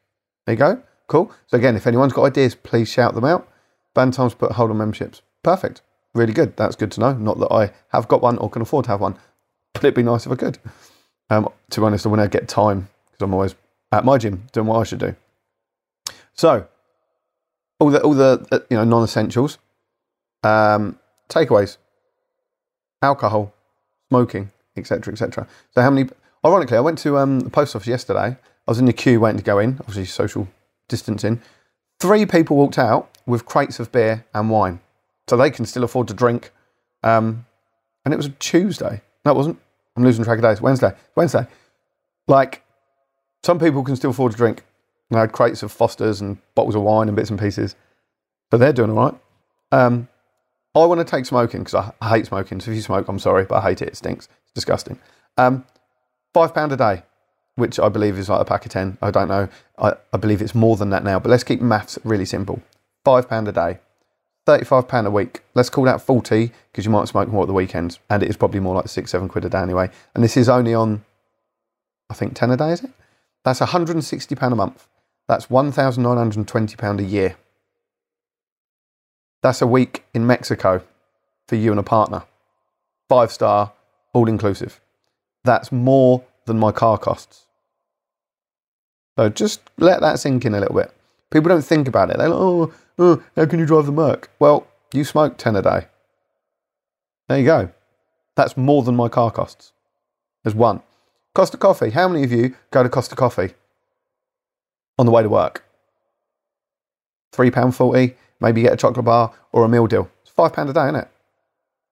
There 0.45 0.53
you 0.53 0.59
go. 0.59 0.81
Cool. 1.07 1.29
So 1.47 1.57
again, 1.57 1.75
if 1.75 1.85
anyone's 1.85 2.13
got 2.13 2.23
ideas, 2.23 2.55
please 2.55 2.88
shout 2.88 3.15
them 3.15 3.25
out. 3.25 3.45
Bannatynes 3.93 4.38
put 4.38 4.53
hold 4.53 4.71
on 4.71 4.77
memberships. 4.77 5.21
Perfect. 5.43 5.81
Really 6.13 6.31
good. 6.31 6.55
That's 6.55 6.77
good 6.77 6.93
to 6.93 7.01
know. 7.01 7.12
Not 7.12 7.38
that 7.39 7.51
I 7.51 7.73
have 7.89 8.07
got 8.07 8.21
one 8.21 8.38
or 8.38 8.50
can 8.50 8.62
afford 8.62 8.85
to 8.85 8.91
have 8.91 9.01
one, 9.01 9.17
but 9.73 9.83
it'd 9.83 9.93
be 9.93 10.03
nice 10.03 10.25
if 10.25 10.31
I 10.31 10.35
could. 10.35 10.57
Um, 11.29 11.50
to 11.71 11.81
be 11.81 11.85
honest, 11.85 12.05
I 12.05 12.09
want 12.09 12.21
to 12.21 12.29
get 12.29 12.47
time 12.47 12.88
because 13.12 13.25
I'm 13.25 13.33
always 13.33 13.55
at 13.91 14.05
my 14.05 14.17
gym 14.17 14.45
doing 14.53 14.67
what 14.67 14.79
I 14.79 14.83
should 14.85 15.00
do. 15.00 15.17
So, 16.33 16.65
all 17.83 17.91
the 17.91 18.01
all 18.01 18.13
the 18.13 18.45
uh, 18.51 18.59
you 18.69 18.77
know 18.77 18.83
non-essentials, 18.83 19.57
um, 20.43 20.97
takeaways, 21.29 21.77
alcohol, 23.01 23.53
smoking, 24.09 24.51
etc., 24.77 25.13
etc. 25.13 25.47
So, 25.71 25.81
how 25.81 25.89
many? 25.89 26.09
Ironically, 26.45 26.77
I 26.77 26.81
went 26.81 26.97
to 26.99 27.17
um, 27.17 27.41
the 27.41 27.49
post 27.49 27.75
office 27.75 27.87
yesterday. 27.87 28.37
I 28.67 28.71
was 28.71 28.79
in 28.79 28.85
the 28.85 28.93
queue 28.93 29.19
waiting 29.19 29.37
to 29.37 29.43
go 29.43 29.59
in, 29.59 29.77
obviously 29.81 30.05
social 30.05 30.47
distancing. 30.87 31.41
Three 31.99 32.25
people 32.25 32.55
walked 32.57 32.77
out 32.77 33.09
with 33.25 33.45
crates 33.45 33.79
of 33.79 33.91
beer 33.91 34.25
and 34.33 34.49
wine, 34.49 34.79
so 35.27 35.35
they 35.35 35.51
can 35.51 35.65
still 35.65 35.83
afford 35.83 36.07
to 36.07 36.13
drink. 36.13 36.51
Um, 37.03 37.45
and 38.05 38.13
it 38.13 38.17
was 38.17 38.27
a 38.27 38.31
Tuesday. 38.31 39.01
No, 39.25 39.31
it 39.31 39.35
wasn't. 39.35 39.59
I'm 39.95 40.03
losing 40.03 40.23
track 40.23 40.39
of 40.39 40.43
days. 40.43 40.61
Wednesday. 40.61 40.93
Wednesday. 41.15 41.45
Like, 42.27 42.63
some 43.43 43.59
people 43.59 43.83
can 43.83 43.95
still 43.95 44.11
afford 44.11 44.31
to 44.31 44.37
drink. 44.37 44.63
I 45.15 45.22
had 45.22 45.32
crates 45.32 45.63
of 45.63 45.72
Fosters 45.72 46.22
and 46.22 46.38
bottles 46.55 46.75
of 46.75 46.82
wine 46.82 47.08
and 47.08 47.15
bits 47.15 47.29
and 47.29 47.39
pieces. 47.39 47.75
But 48.50 48.58
they're 48.58 48.74
doing 48.74 48.91
all 48.91 49.05
right. 49.05 49.15
Um, 49.72 50.08
I 50.75 50.86
want 50.86 51.00
to 51.00 51.05
take 51.05 51.25
smoking 51.25 51.62
because 51.62 51.75
I, 51.75 51.91
I, 52.01 52.10
hate 52.10 52.27
smoking. 52.27 52.60
So 52.60 52.72
if 52.72 52.75
you 52.75 52.82
smoke, 52.82 53.08
I'm 53.08 53.20
sorry, 53.20 53.46
but 53.46 53.55
I 53.55 53.70
hate 53.70 53.82
it. 53.82 53.89
It 53.89 53.98
stinks. 53.98 54.27
It's 54.43 54.53
disgusting. 54.53 55.00
Um, 55.38 55.65
five 56.34 56.53
pound 56.53 56.72
a 56.72 56.77
day, 56.77 57.03
which 57.55 57.79
I 57.79 57.89
believe 57.89 58.17
is 58.17 58.29
like 58.29 58.41
a 58.41 58.46
pack 58.46 58.65
of 58.65 58.72
ten. 58.72 58.98
I 59.01 59.12
don't 59.12 59.27
know. 59.27 59.50
I, 59.77 59.93
I 60.12 60.17
believe 60.17 60.41
it's 60.41 60.55
more 60.55 60.75
than 60.75 60.89
that 60.91 61.03
now. 61.03 61.20
But 61.20 61.29
let's 61.29 61.43
keep 61.43 61.62
maths 61.62 62.00
really 62.03 62.25
simple. 62.25 62.62
Five 63.05 63.29
pound 63.29 63.48
a 63.48 63.51
day, 63.51 63.79
thirty-five 64.46 64.88
pound 64.88 65.08
a 65.08 65.12
week. 65.12 65.41
Let's 65.53 65.70
call 65.70 65.84
that 65.86 66.01
forty 66.01 66.51
because 66.72 66.86
you 66.86 66.91
might 66.91 67.08
smoke 67.08 67.29
more 67.29 67.43
at 67.43 67.48
the 67.48 67.53
weekends, 67.53 68.00
and 68.10 68.24
it 68.24 68.29
is 68.29 68.38
probably 68.38 68.60
more 68.60 68.75
like 68.75 68.88
six, 68.88 69.12
seven 69.12 69.29
quid 69.29 69.46
a 69.46 69.50
day 69.50 69.60
anyway. 69.60 69.89
And 70.15 70.24
this 70.24 70.38
is 70.38 70.50
only 70.50 70.74
on, 70.74 71.05
I 72.10 72.13
think, 72.13 72.36
ten 72.36 72.51
a 72.51 72.58
day, 72.58 72.72
is 72.72 72.84
it? 72.84 72.91
That's 73.43 73.60
one 73.60 73.70
hundred 73.70 73.96
and 73.96 74.05
sixty 74.05 74.36
pound 74.36 74.53
a 74.53 74.55
month. 74.55 74.88
That's 75.27 75.50
one 75.50 75.72
thousand 75.72 76.03
nine 76.03 76.18
hundred 76.18 76.38
and 76.38 76.48
twenty 76.48 76.75
pound 76.75 77.00
a 77.00 77.03
year. 77.03 77.36
That's 79.42 79.62
a 79.62 79.68
week 79.68 80.06
in 80.13 80.25
Mexico 80.25 80.84
for 81.48 81.56
you 81.56 81.72
and 81.72 81.80
a 81.80 81.84
partner. 81.84 82.24
Five 83.10 83.32
star, 83.32 83.74
all 84.13 84.27
inclusive. 84.27 84.80
That's 85.44 85.72
more 85.72 86.24
than 86.46 86.60
my 86.60 86.72
car 86.72 86.98
costs. 86.98 87.46
So 89.18 89.30
just 89.30 89.62
let 89.77 90.01
that 90.01 90.20
sink 90.20 90.46
in 90.46 90.56
a 90.56 90.60
little 90.60 90.75
bit. 90.75 90.94
People 91.30 91.50
don't 91.50 91.62
think 91.62 91.88
about 91.88 92.10
it. 92.10 92.18
They're 92.18 92.30
like, 92.30 92.39
oh, 92.39 92.74
oh 92.98 93.24
how 93.36 93.46
can 93.46 93.60
you 93.60 93.65
drive 93.65 93.86
the 93.86 93.92
Merc? 93.92 94.30
Well, 94.39 94.68
you 94.94 95.03
smoke 95.03 95.38
10 95.38 95.56
a 95.56 95.62
day. 95.62 95.88
There 97.27 97.39
you 97.39 97.46
go. 97.46 97.70
That's 98.36 98.58
more 98.58 98.84
than 98.84 98.96
my 98.96 99.10
car 99.10 99.32
costs. 99.32 99.74
There's 100.44 100.56
one. 100.56 100.82
Costa 101.36 101.58
Coffee. 101.58 101.92
How 101.92 102.08
many 102.08 102.24
of 102.24 102.32
you 102.32 102.56
go 102.72 102.84
to 102.84 102.89
Costa 102.89 103.15
Coffee 103.15 103.53
on 104.97 105.05
the 105.05 105.12
way 105.12 105.23
to 105.23 105.29
work? 105.29 105.63
£3.40, 107.33 108.13
maybe 108.39 108.62
get 108.62 108.73
a 108.73 108.77
chocolate 108.77 109.05
bar 109.05 109.33
or 109.51 109.65
a 109.65 109.69
meal 109.69 109.88
deal. 109.88 110.09
It's 110.21 110.31
£5 110.31 110.69
a 110.69 110.73
day, 110.73 110.83
isn't 110.83 110.95
it? 110.95 111.07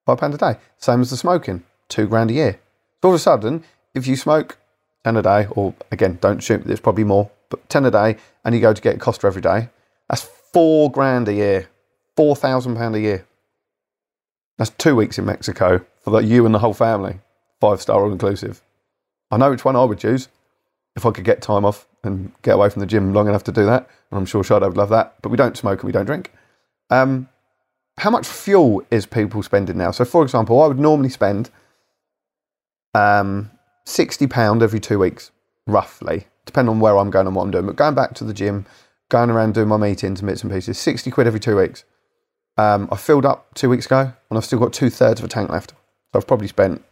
£5 0.08 0.34
a 0.34 0.38
day. 0.38 0.60
Same 0.77 1.01
as 1.01 1.10
the 1.10 1.17
smoking, 1.17 1.63
two 1.89 2.08
grand 2.08 2.31
a 2.31 2.34
year. 2.34 2.60
So 3.01 3.10
all 3.10 3.13
of 3.13 3.20
a 3.20 3.20
sudden, 3.20 3.63
if 3.93 4.08
you 4.08 4.15
smoke 4.15 4.58
10 5.03 5.17
a 5.17 5.22
day, 5.22 5.48
or 5.51 5.74
again, 5.91 6.20
don't 6.22 6.43
shoot, 6.43 6.63
there's 6.63 6.79
probably 6.79 7.03
more, 7.03 7.31
but 7.50 7.67
10 7.70 7.86
a 7.86 7.91
day, 7.91 8.17
and 8.46 8.53
you 8.53 8.62
go 8.62 8.74
to 8.74 8.81
get 8.81 8.96
a 8.96 9.00
Costa 9.00 9.27
every 9.27 9.41
day, 9.41 9.70
that's 10.10 10.22
four 10.53 10.91
grand 10.91 11.27
a 11.27 11.34
year. 11.34 11.70
£4,000 12.17 12.96
a 12.96 13.00
year. 13.00 13.25
That's 14.58 14.72
two 14.72 14.96
weeks 14.96 15.17
in 15.17 15.25
Mexico 15.25 15.84
for 16.01 16.12
the, 16.12 16.20
you 16.20 16.46
and 16.46 16.53
the 16.53 16.60
whole 16.60 16.74
family. 16.74 17.20
Five 17.60 17.81
star 17.81 18.03
all 18.03 18.12
inclusive. 18.12 18.62
I 19.31 19.38
know 19.38 19.51
which 19.51 19.65
one 19.65 19.75
I 19.75 19.84
would 19.84 20.00
choose 20.00 20.27
if 20.95 21.05
I 21.05 21.12
could 21.12 21.24
get 21.24 21.41
time 21.41 21.65
off 21.65 21.88
and 22.03 22.31
get 22.41 22.55
away 22.55 22.69
from 22.69 22.81
the 22.81 22.86
gym 22.86 23.13
long 23.13 23.27
enough 23.27 23.43
to 23.45 23.51
do 23.51 23.65
that. 23.65 23.89
And 24.10 24.17
I'm 24.17 24.25
sure 24.25 24.43
Sade 24.43 24.62
would 24.62 24.77
love 24.77 24.89
that. 24.89 25.15
But 25.21 25.29
we 25.29 25.38
don't 25.38 25.57
smoke 25.57 25.81
and 25.81 25.88
we 25.88 25.91
don't 25.91 26.05
drink. 26.05 26.31
Um, 26.89 27.29
how 27.98 28.10
much 28.10 28.27
fuel 28.27 28.83
is 28.91 29.05
people 29.05 29.43
spending 29.43 29.77
now? 29.77 29.91
So, 29.91 30.05
for 30.05 30.24
example, 30.24 30.62
I 30.62 30.67
would 30.67 30.79
normally 30.79 31.10
spend 31.10 31.50
um, 32.93 33.51
£60 33.88 34.62
every 34.62 34.79
two 34.79 35.00
weeks, 35.00 35.31
roughly, 35.67 36.27
depending 36.45 36.74
on 36.74 36.79
where 36.79 36.98
I'm 36.98 37.10
going 37.10 37.27
and 37.27 37.36
what 37.36 37.43
I'm 37.43 37.51
doing. 37.51 37.67
But 37.67 37.75
going 37.75 37.95
back 37.95 38.13
to 38.15 38.24
the 38.24 38.33
gym, 38.33 38.65
going 39.10 39.29
around 39.29 39.53
doing 39.53 39.67
my 39.67 39.77
meetings 39.77 40.19
and 40.19 40.27
bits 40.27 40.43
and 40.43 40.51
pieces, 40.51 40.77
60 40.77 41.12
quid 41.12 41.27
every 41.27 41.39
two 41.39 41.57
weeks. 41.57 41.83
Um, 42.57 42.89
I 42.91 42.98
filled 42.98 43.25
up 43.25 43.53
two 43.53 43.69
weeks 43.69 43.86
ago 43.86 44.13
and 44.29 44.38
I've 44.38 44.45
still 44.45 44.60
got 44.60 44.74
two 44.74 44.89
thirds 44.89 45.19
of 45.19 45.25
a 45.25 45.29
tank 45.29 45.50
left. 45.50 45.71
So 45.71 46.19
I've 46.19 46.27
probably 46.27 46.48
spent 46.48 46.83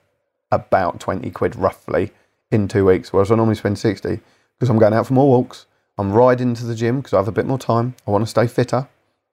about 0.52 1.00
20 1.00 1.30
quid 1.32 1.56
roughly 1.56 2.12
in 2.52 2.68
two 2.68 2.86
weeks, 2.86 3.14
whereas 3.14 3.32
I 3.32 3.36
normally 3.36 3.56
spend 3.56 3.78
60 3.78 4.20
because 4.58 4.70
I'm 4.70 4.80
going 4.80 4.94
out 4.94 5.08
for 5.08 5.14
more 5.14 5.28
walks. 5.28 5.66
I'm 5.98 6.12
riding 6.12 6.54
to 6.56 6.66
the 6.66 6.76
gym 6.76 6.98
because 6.98 7.14
I 7.14 7.18
have 7.18 7.28
a 7.28 7.34
bit 7.34 7.46
more 7.46 7.60
time. 7.60 7.96
I 8.08 8.12
want 8.12 8.24
to 8.24 8.30
stay 8.30 8.48
fitter. 8.48 8.88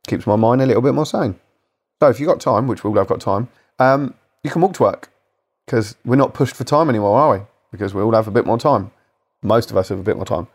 Keeps 0.06 0.26
my 0.26 0.36
mind 0.36 0.62
a 0.62 0.66
little 0.66 0.82
bit 0.82 0.94
more 0.94 1.06
sane. 1.06 1.38
So 2.00 2.08
if 2.08 2.20
you've 2.20 2.28
got 2.28 2.40
time, 2.40 2.66
which 2.66 2.84
we 2.84 2.90
all 2.90 2.96
have 2.96 3.06
got 3.06 3.20
time, 3.20 3.48
um, 3.78 4.14
you 4.42 4.50
can 4.50 4.62
walk 4.62 4.74
to 4.74 4.82
work 4.82 5.10
because 5.64 5.96
we're 6.04 6.16
not 6.16 6.34
pushed 6.34 6.56
for 6.56 6.64
time 6.64 6.88
anymore, 6.88 7.18
are 7.18 7.38
we? 7.38 7.44
Because 7.72 7.94
we 7.94 8.02
all 8.02 8.14
have 8.14 8.28
a 8.28 8.32
bit 8.32 8.46
more 8.46 8.58
time. 8.58 8.90
Most 9.42 9.70
of 9.70 9.76
us 9.76 9.88
have 9.88 9.98
a 9.98 10.02
bit 10.02 10.16
more 10.16 10.24
time. 10.24 10.48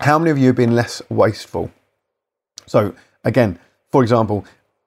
How 0.00 0.18
many 0.18 0.30
of 0.30 0.38
you 0.38 0.46
have 0.48 0.56
been 0.56 0.74
less 0.74 1.02
wasteful? 1.08 1.70
So 2.66 2.94
again, 3.24 3.58
for 3.90 4.02
example, 4.02 4.44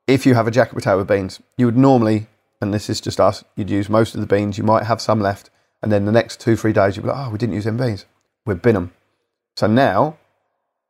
if 0.07 0.25
you 0.25 0.33
have 0.35 0.47
a 0.47 0.51
jacket 0.51 0.75
potato 0.75 0.97
with 0.97 1.07
beans, 1.07 1.41
you 1.57 1.65
would 1.65 1.77
normally, 1.77 2.27
and 2.61 2.73
this 2.73 2.89
is 2.89 3.01
just 3.01 3.19
us, 3.19 3.43
you'd 3.55 3.69
use 3.69 3.89
most 3.89 4.15
of 4.15 4.21
the 4.21 4.27
beans. 4.27 4.57
You 4.57 4.63
might 4.63 4.83
have 4.83 5.01
some 5.01 5.19
left, 5.19 5.49
and 5.81 5.91
then 5.91 6.05
the 6.05 6.11
next 6.11 6.39
two, 6.39 6.55
three 6.55 6.73
days, 6.73 6.95
you'd 6.95 7.03
be 7.03 7.09
like, 7.09 7.27
oh, 7.27 7.29
we 7.29 7.37
didn't 7.37 7.55
use 7.55 7.65
beans. 7.65 8.05
We've 8.45 8.61
bin 8.61 8.75
them. 8.75 8.93
So 9.55 9.67
now, 9.67 10.17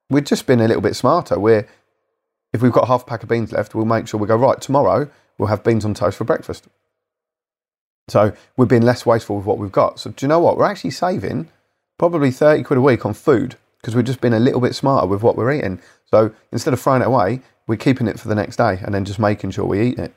we've 0.10 0.24
just 0.24 0.48
been 0.48 0.60
a 0.60 0.68
little 0.68 0.82
bit 0.82 0.96
smarter. 0.96 1.40
We're, 1.40 1.68
if 2.54 2.62
we've 2.62 2.72
got 2.72 2.88
half 2.88 3.04
a 3.04 3.06
pack 3.06 3.24
of 3.24 3.30
beans 3.30 3.52
left, 3.52 3.76
we'll 3.76 3.86
make 3.86 4.08
sure 4.08 4.20
we 4.20 4.28
go, 4.28 4.36
right, 4.36 4.60
tomorrow 4.60 5.10
we'll 5.38 5.50
have 5.50 5.64
beans 5.64 5.86
on 5.86 5.94
toast 5.94 6.18
for 6.18 6.24
breakfast. 6.24 6.68
So 8.08 8.34
we've 8.56 8.68
been 8.68 8.84
less 8.84 9.06
wasteful 9.06 9.38
with 9.38 9.46
what 9.46 9.58
we've 9.58 9.72
got. 9.72 10.00
So 10.00 10.12
do 10.12 10.26
you 10.26 10.28
know 10.28 10.40
what? 10.40 10.58
We're 10.58 10.66
actually 10.66 10.92
saving 10.92 11.50
probably 11.98 12.32
30 12.32 12.64
quid 12.64 12.78
a 12.78 12.82
week 12.82 13.06
on 13.06 13.14
food 13.14 13.56
because 13.82 13.96
we've 13.96 14.06
just 14.06 14.22
been 14.22 14.34
a 14.34 14.40
little 14.40 14.62
bit 14.62 14.76
smarter 14.76 15.08
with 15.08 15.24
what 15.24 15.36
we're 15.36 15.52
eating. 15.52 15.80
So 16.06 16.32
instead 16.52 16.74
of 16.74 16.82
throwing 16.82 17.02
it 17.02 17.08
away, 17.08 17.42
we're 17.68 17.78
keeping 17.78 18.08
it 18.08 18.20
for 18.20 18.28
the 18.28 18.36
next 18.36 18.58
day 18.58 18.80
and 18.84 18.94
then 18.94 19.06
just 19.06 19.20
making 19.20 19.52
sure 19.52 19.66
we 19.66 19.82
eat 19.82 20.00
it. 20.00 20.14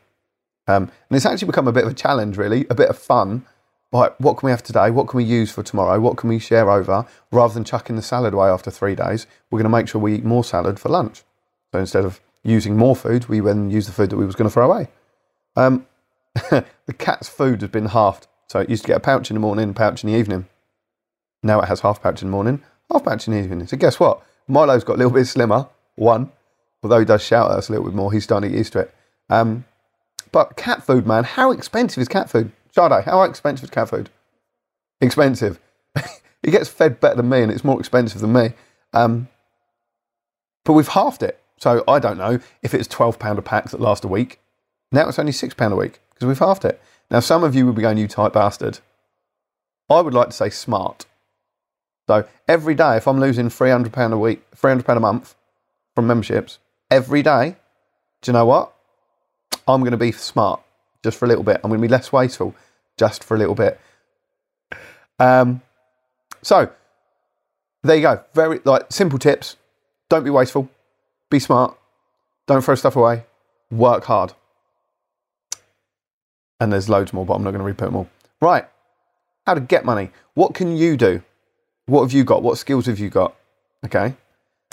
Um, 0.67 0.85
and 1.09 1.17
it's 1.17 1.25
actually 1.25 1.47
become 1.47 1.67
a 1.67 1.73
bit 1.73 1.85
of 1.85 1.91
a 1.91 1.95
challenge, 1.95 2.37
really, 2.37 2.67
a 2.69 2.75
bit 2.75 2.91
of 2.91 2.99
fun. 2.99 3.47
Like, 3.91 4.19
what 4.21 4.37
can 4.37 4.47
we 4.47 4.51
have 4.51 4.63
today? 4.63 4.91
What 4.91 5.09
can 5.09 5.17
we 5.17 5.25
use 5.25 5.51
for 5.51 5.63
tomorrow? 5.63 5.99
What 5.99 6.17
can 6.19 6.29
we 6.29 6.39
share 6.39 6.71
over? 6.71 7.07
Rather 7.33 7.55
than 7.55 7.65
chucking 7.65 7.97
the 7.97 8.03
salad 8.03 8.35
away 8.35 8.49
after 8.49 8.71
three 8.71 8.95
days, 8.95 9.27
we're 9.51 9.59
going 9.59 9.71
to 9.71 9.77
make 9.77 9.89
sure 9.89 10.01
we 10.01 10.15
eat 10.15 10.25
more 10.25 10.45
salad 10.45 10.79
for 10.79 10.91
lunch. 10.91 11.23
So 11.73 11.79
instead 11.79 12.05
of 12.05 12.21
using 12.43 12.77
more 12.77 12.95
food, 12.95 13.29
we 13.29 13.41
then 13.41 13.71
use 13.71 13.87
the 13.87 13.93
food 13.93 14.11
that 14.11 14.17
we 14.17 14.27
was 14.27 14.35
going 14.35 14.49
to 14.49 14.53
throw 14.53 14.71
away. 14.71 14.89
Um, 15.57 15.87
the 16.35 16.93
cat's 16.99 17.29
food 17.29 17.63
has 17.63 17.71
been 17.71 17.87
halved. 17.87 18.27
So 18.49 18.61
it 18.61 18.71
used 18.71 18.83
to 18.83 18.89
get 18.89 18.97
a 18.99 19.01
pouch 19.01 19.31
in 19.31 19.35
the 19.35 19.41
morning, 19.41 19.73
pouch 19.75 20.05
in 20.05 20.11
the 20.11 20.19
evening. 20.19 20.47
Now 21.43 21.61
it 21.61 21.69
has 21.69 21.81
half 21.81 22.03
pouch 22.03 22.23
in 22.23 22.29
the 22.29 22.33
morning, 22.33 22.63
half 22.93 23.05
pouch 23.05 23.27
in 23.27 23.35
the 23.35 23.41
evening. 23.41 23.67
So 23.67 23.77
guess 23.77 23.99
what? 23.99 24.23
Milo's 24.49 24.85
got 24.85 24.95
a 24.95 24.99
little 24.99 25.13
bit 25.13 25.27
slimmer, 25.27 25.69
one, 25.97 26.31
although 26.83 26.99
he 26.99 27.05
does 27.05 27.23
shout 27.23 27.51
at 27.51 27.59
us 27.59 27.69
a 27.69 27.73
little 27.73 27.87
bit 27.87 27.95
more, 27.95 28.13
he's 28.13 28.25
starting 28.25 28.49
to 28.49 28.53
get 28.53 28.59
used 28.59 28.73
to 28.73 28.81
it. 28.81 28.95
Um, 29.29 29.65
but 30.33 30.57
cat 30.57 30.83
food, 30.83 31.07
man, 31.07 31.25
how 31.25 31.51
expensive 31.51 32.01
is 32.01 32.09
cat 32.09 32.31
food? 32.31 32.53
How 32.79 33.23
expensive 33.23 33.65
is 33.65 33.71
cat 33.71 33.89
food? 33.89 34.11
Expensive. 35.01 35.59
he 36.43 36.51
gets 36.51 36.69
fed 36.69 37.01
better 37.01 37.17
than 37.17 37.29
me 37.29 37.43
and 37.43 37.51
it's 37.51 37.65
more 37.65 37.79
expensive 37.79 38.21
than 38.21 38.33
me. 38.33 38.53
Um, 38.93 39.29
but 40.65 40.75
we've 40.75 40.89
halved 40.89 41.23
it. 41.23 41.41
So 41.59 41.83
I 41.89 41.99
don't 41.99 42.19
know 42.19 42.39
if 42.63 42.75
it's 42.75 42.87
£12 42.89 43.39
a 43.39 43.43
pack 43.43 43.71
that 43.71 43.81
lasts 43.81 44.05
a 44.05 44.09
week. 44.09 44.41
Now 44.93 45.09
it's 45.09 45.19
only 45.19 45.33
£6 45.33 45.73
a 45.73 45.77
week 45.77 46.01
because 46.15 46.27
we've 46.27 46.39
halved 46.39 46.65
it. 46.65 46.81
Now, 47.11 47.21
some 47.21 47.43
of 47.43 47.55
you 47.55 47.65
will 47.65 47.73
be 47.73 47.83
going, 47.83 47.99
you 47.99 48.07
tight 48.07 48.33
bastard. 48.33 48.81
I 49.89 50.01
would 50.01 50.15
like 50.15 50.29
to 50.29 50.37
say 50.37 50.51
smart. 50.51 51.07
So 52.07 52.27
every 52.47 52.75
day, 52.75 52.97
if 52.97 53.09
I'm 53.09 53.21
losing 53.21 53.49
£300 53.49 54.13
a 54.13 54.19
week, 54.19 54.51
£300 54.53 54.97
a 54.97 55.01
month 55.01 55.35
from 55.95 56.07
memberships, 56.07 56.59
every 56.91 57.23
day, 57.23 57.57
do 58.21 58.31
you 58.31 58.33
know 58.35 58.47
what? 58.47 58.75
I'm 59.67 59.81
going 59.81 59.93
to 59.93 59.97
be 59.97 60.13
smart 60.13 60.61
just 61.03 61.19
for 61.19 61.25
a 61.25 61.29
little 61.29 61.45
bit. 61.45 61.61
I'm 61.63 61.71
going 61.71 61.81
to 61.81 61.87
be 61.87 61.91
less 61.91 62.13
wasteful 62.13 62.55
just 62.99 63.25
for 63.25 63.35
a 63.35 63.39
little 63.39 63.55
bit. 63.55 63.81
Um, 65.19 65.63
so 66.43 66.71
there 67.83 67.97
you 67.97 68.03
go. 68.03 68.23
Very 68.35 68.61
like 68.65 68.87
simple 68.91 69.19
tips. 69.19 69.57
Don't 70.09 70.25
be 70.25 70.31
wasteful. 70.31 70.69
Be 71.31 71.39
smart. 71.39 71.77
Don't 72.47 72.63
throw 72.63 72.75
stuff 72.75 72.97
away. 72.97 73.25
Work 73.71 74.05
hard. 74.05 74.33
And 76.61 76.73
there's 76.73 76.89
loads 76.89 77.13
more, 77.13 77.25
but 77.25 77.35
I'm 77.35 77.45
not 77.45 77.51
going 77.51 77.61
to 77.61 77.65
repeat 77.65 77.85
them 77.85 77.97
all. 77.97 78.09
Right. 78.41 78.67
How 79.47 79.55
to 79.55 79.61
get 79.61 79.85
money. 79.85 80.11
What 80.35 80.55
can 80.55 80.77
you 80.77 80.97
do? 80.97 81.23
What 81.87 82.03
have 82.03 82.13
you 82.13 82.25
got? 82.25 82.43
What 82.43 82.59
skills 82.59 82.87
have 82.87 82.99
you 82.99 83.11
got? 83.11 83.35
Okay. 83.85 84.15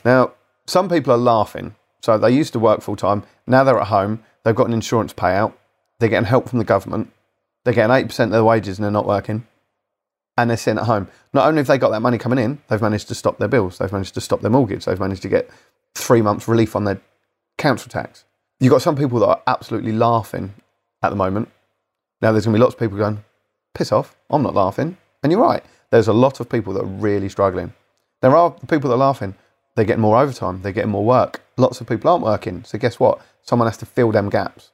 Now, 0.04 0.34
some 0.66 0.90
people 0.90 1.14
are 1.14 1.18
laughing. 1.18 1.76
So 2.02 2.18
they 2.18 2.32
used 2.32 2.54
to 2.54 2.60
work 2.60 2.82
full 2.82 2.96
time. 2.96 3.24
Now 3.48 3.64
they're 3.64 3.80
at 3.80 3.88
home. 3.88 4.24
They've 4.44 4.56
got 4.56 4.68
an 4.68 4.74
insurance 4.74 5.14
payout. 5.14 5.54
They're 6.00 6.10
getting 6.10 6.28
help 6.28 6.50
from 6.50 6.60
the 6.60 6.66
government. 6.66 7.12
They're 7.66 7.74
getting 7.74 8.08
8% 8.08 8.24
of 8.26 8.30
their 8.30 8.44
wages 8.44 8.78
and 8.78 8.86
they're 8.86 8.92
not 8.92 9.08
working. 9.08 9.46
And 10.38 10.50
they're 10.50 10.58
sitting 10.58 10.80
at 10.80 10.86
home. 10.86 11.10
Not 11.34 11.48
only 11.48 11.60
have 11.60 11.68
they 11.68 11.78
got 11.78 11.90
that 11.90 12.02
money 12.02 12.18
coming 12.18 12.40
in, 12.40 12.62
they've 12.68 12.82
managed 12.82 13.08
to 13.10 13.16
stop 13.16 13.38
their 13.38 13.48
bills. 13.48 13.78
They've 13.78 13.92
managed 13.92 14.14
to 14.14 14.22
stop 14.22 14.42
their 14.42 14.52
mortgage. 14.52 14.86
They've 14.86 15.00
managed 15.00 15.24
to 15.24 15.30
get 15.30 15.50
three 15.96 16.22
months 16.22 16.48
relief 16.48 16.76
on 16.76 16.84
their 16.84 17.02
council 17.58 17.90
tax. 17.90 18.24
You've 18.60 18.72
got 18.72 18.82
some 18.82 18.96
people 18.96 19.20
that 19.20 19.28
are 19.28 19.42
absolutely 19.48 19.92
laughing 19.92 20.54
at 21.02 21.10
the 21.10 21.16
moment. 21.16 21.50
Now 22.22 22.32
there's 22.32 22.46
going 22.46 22.54
to 22.54 22.60
be 22.60 22.64
lots 22.64 22.76
of 22.76 22.80
people 22.80 22.98
going, 22.98 23.24
piss 23.74 23.92
off, 23.92 24.16
I'm 24.30 24.44
not 24.44 24.54
laughing. 24.54 24.98
And 25.24 25.32
you're 25.32 25.42
right. 25.42 25.64
There's 25.90 26.08
a 26.08 26.14
lot 26.14 26.40
of 26.40 26.50
people 26.50 26.74
that 26.74 26.84
are 26.84 26.88
really 26.88 27.30
struggling. 27.30 27.74
There 28.22 28.36
are 28.36 28.52
people 28.52 28.90
that 28.90 28.96
are 28.96 28.98
laughing. 28.98 29.36
They're 29.76 29.86
getting 29.86 30.02
more 30.02 30.18
overtime. 30.18 30.62
They're 30.62 30.72
getting 30.72 30.92
more 30.92 31.06
work. 31.06 31.42
Lots 31.58 31.82
of 31.82 31.88
people 31.88 32.10
aren't 32.10 32.24
working. 32.24 32.64
So 32.64 32.78
guess 32.78 33.00
what? 33.00 33.22
Someone 33.42 33.68
has 33.68 33.78
to 33.78 33.86
fill 33.86 34.12
them 34.12 34.30
gaps. 34.30 34.72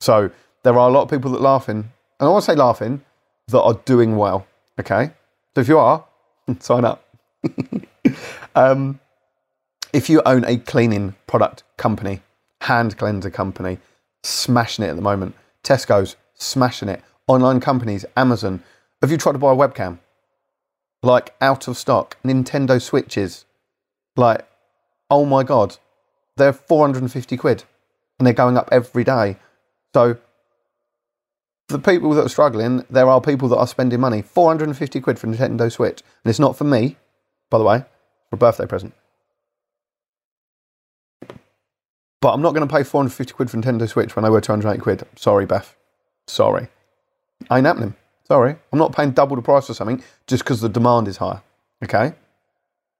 So 0.00 0.30
there 0.66 0.76
are 0.76 0.88
a 0.88 0.92
lot 0.92 1.02
of 1.02 1.10
people 1.10 1.30
that 1.30 1.40
laughing, 1.40 1.76
and 1.76 1.92
I 2.18 2.28
want 2.28 2.44
to 2.44 2.50
say 2.50 2.56
laughing, 2.56 3.00
that 3.46 3.60
are 3.60 3.74
doing 3.84 4.16
well. 4.16 4.48
Okay? 4.80 5.12
So 5.54 5.60
if 5.60 5.68
you 5.68 5.78
are, 5.78 6.04
sign 6.58 6.84
up. 6.84 7.04
um, 8.56 8.98
if 9.92 10.10
you 10.10 10.22
own 10.26 10.44
a 10.44 10.56
cleaning 10.56 11.14
product 11.28 11.62
company, 11.76 12.20
hand 12.62 12.98
cleanser 12.98 13.30
company, 13.30 13.78
smashing 14.24 14.84
it 14.84 14.88
at 14.88 14.96
the 14.96 15.02
moment. 15.02 15.36
Tesco's 15.62 16.16
smashing 16.34 16.88
it. 16.88 17.00
Online 17.28 17.60
companies, 17.60 18.04
Amazon. 18.16 18.60
Have 19.02 19.12
you 19.12 19.18
tried 19.18 19.32
to 19.32 19.38
buy 19.38 19.52
a 19.52 19.56
webcam? 19.56 20.00
Like 21.00 21.32
out 21.40 21.68
of 21.68 21.76
stock. 21.76 22.16
Nintendo 22.24 22.82
Switches. 22.82 23.44
Like, 24.16 24.48
oh 25.10 25.24
my 25.24 25.44
God. 25.44 25.76
They're 26.36 26.52
450 26.52 27.36
quid 27.36 27.62
and 28.18 28.26
they're 28.26 28.34
going 28.34 28.56
up 28.56 28.68
every 28.72 29.04
day. 29.04 29.36
So, 29.94 30.18
for 31.68 31.76
the 31.76 31.82
people 31.82 32.12
that 32.14 32.26
are 32.26 32.28
struggling, 32.28 32.84
there 32.88 33.08
are 33.08 33.20
people 33.20 33.48
that 33.48 33.56
are 33.56 33.66
spending 33.66 34.00
money 34.00 34.22
450 34.22 35.00
quid 35.00 35.18
for 35.18 35.26
Nintendo 35.26 35.70
Switch. 35.70 36.02
And 36.24 36.30
it's 36.30 36.38
not 36.38 36.56
for 36.56 36.64
me, 36.64 36.96
by 37.50 37.58
the 37.58 37.64
way, 37.64 37.84
for 38.30 38.36
a 38.36 38.38
birthday 38.38 38.66
present. 38.66 38.94
But 42.20 42.32
I'm 42.32 42.42
not 42.42 42.54
going 42.54 42.66
to 42.66 42.72
pay 42.72 42.82
450 42.82 43.34
quid 43.34 43.50
for 43.50 43.56
Nintendo 43.58 43.88
Switch 43.88 44.16
when 44.16 44.24
I 44.24 44.30
wear 44.30 44.40
280 44.40 44.80
quid. 44.80 45.02
Sorry, 45.16 45.44
Beth. 45.44 45.76
Sorry. 46.26 46.68
Ain't 47.50 47.66
happening. 47.66 47.94
Sorry, 48.26 48.56
I'm 48.72 48.78
not 48.78 48.94
paying 48.94 49.12
double 49.12 49.36
the 49.36 49.42
price 49.42 49.68
for 49.68 49.74
something 49.74 50.02
just 50.26 50.42
because 50.42 50.60
the 50.60 50.68
demand 50.68 51.06
is 51.06 51.18
higher. 51.18 51.42
Okay, 51.84 52.12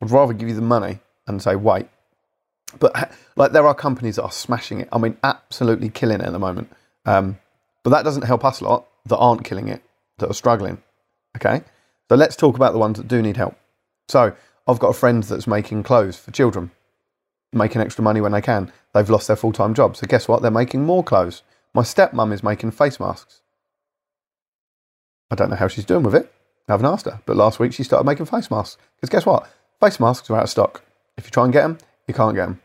I'd 0.01 0.11
rather 0.11 0.33
give 0.33 0.49
you 0.49 0.55
the 0.55 0.63
money 0.63 1.01
and 1.27 1.43
say 1.43 1.57
wait. 1.57 1.89
But 2.79 3.11
like 3.37 3.53
there 3.53 3.67
are 3.67 3.75
companies 3.75 4.17
that 4.17 4.23
are 4.23 4.31
smashing 4.31 4.83
it. 4.83 4.89
I 4.93 4.99
mean, 4.99 5.17
absolutely 5.25 5.89
killing 5.89 6.21
it 6.21 6.27
at 6.27 6.33
the 6.33 6.39
moment. 6.39 6.71
Um, 7.05 7.39
but 7.87 7.91
that 7.91 8.03
doesn't 8.03 8.25
help 8.25 8.45
us 8.45 8.61
a 8.61 8.65
lot 8.65 8.89
that 9.05 9.17
aren't 9.17 9.45
killing 9.45 9.69
it, 9.69 9.81
that 10.19 10.29
are 10.29 10.35
struggling. 10.35 10.83
Okay, 11.37 11.63
so 12.09 12.17
let's 12.17 12.35
talk 12.35 12.57
about 12.57 12.73
the 12.73 12.81
ones 12.81 12.99
that 12.99 13.07
do 13.07 13.23
need 13.23 13.37
help. 13.37 13.55
So 14.09 14.35
I've 14.67 14.81
got 14.81 14.89
a 14.89 14.93
friend 14.93 15.23
that's 15.23 15.47
making 15.47 15.85
clothes 15.85 16.19
for 16.19 16.33
children, 16.33 16.73
making 17.53 17.81
extra 17.81 18.03
money 18.03 18.21
when 18.21 18.33
they 18.33 18.41
can. 18.41 18.73
They've 18.93 19.09
lost 19.09 19.29
their 19.29 19.37
full 19.37 19.53
time 19.53 19.73
job. 19.73 19.97
So 19.97 20.09
guess 20.09 20.27
what? 20.27 20.43
They're 20.43 20.51
making 20.51 20.85
more 20.85 21.05
clothes. 21.05 21.45
My 21.75 21.83
stepmom 21.83 22.33
is 22.33 22.43
making 22.43 22.73
face 22.73 22.99
masks. 22.99 23.41
I 25.31 25.37
don't 25.37 25.51
know 25.51 25.55
how 25.55 25.69
she's 25.69 25.85
doing 25.85 26.03
with 26.03 26.17
it. 26.17 26.33
I 26.69 26.73
haven't 26.73 26.87
asked 26.87 27.05
her. 27.05 27.21
But 27.25 27.37
last 27.37 27.61
week 27.61 27.73
she 27.73 27.85
started 27.85 28.05
making 28.05 28.27
face 28.27 28.51
masks. 28.51 28.79
Because 28.97 29.11
guess 29.11 29.27
what? 29.27 29.49
Face 29.79 30.01
masks 30.01 30.29
are 30.29 30.39
out 30.39 30.43
of 30.43 30.51
stock. 30.51 30.83
If 31.17 31.27
you 31.27 31.31
try 31.31 31.45
and 31.45 31.53
get 31.53 31.63
them, 31.63 31.79
you 32.09 32.15
can't 32.15 32.35
get 32.35 32.47
them. 32.47 32.61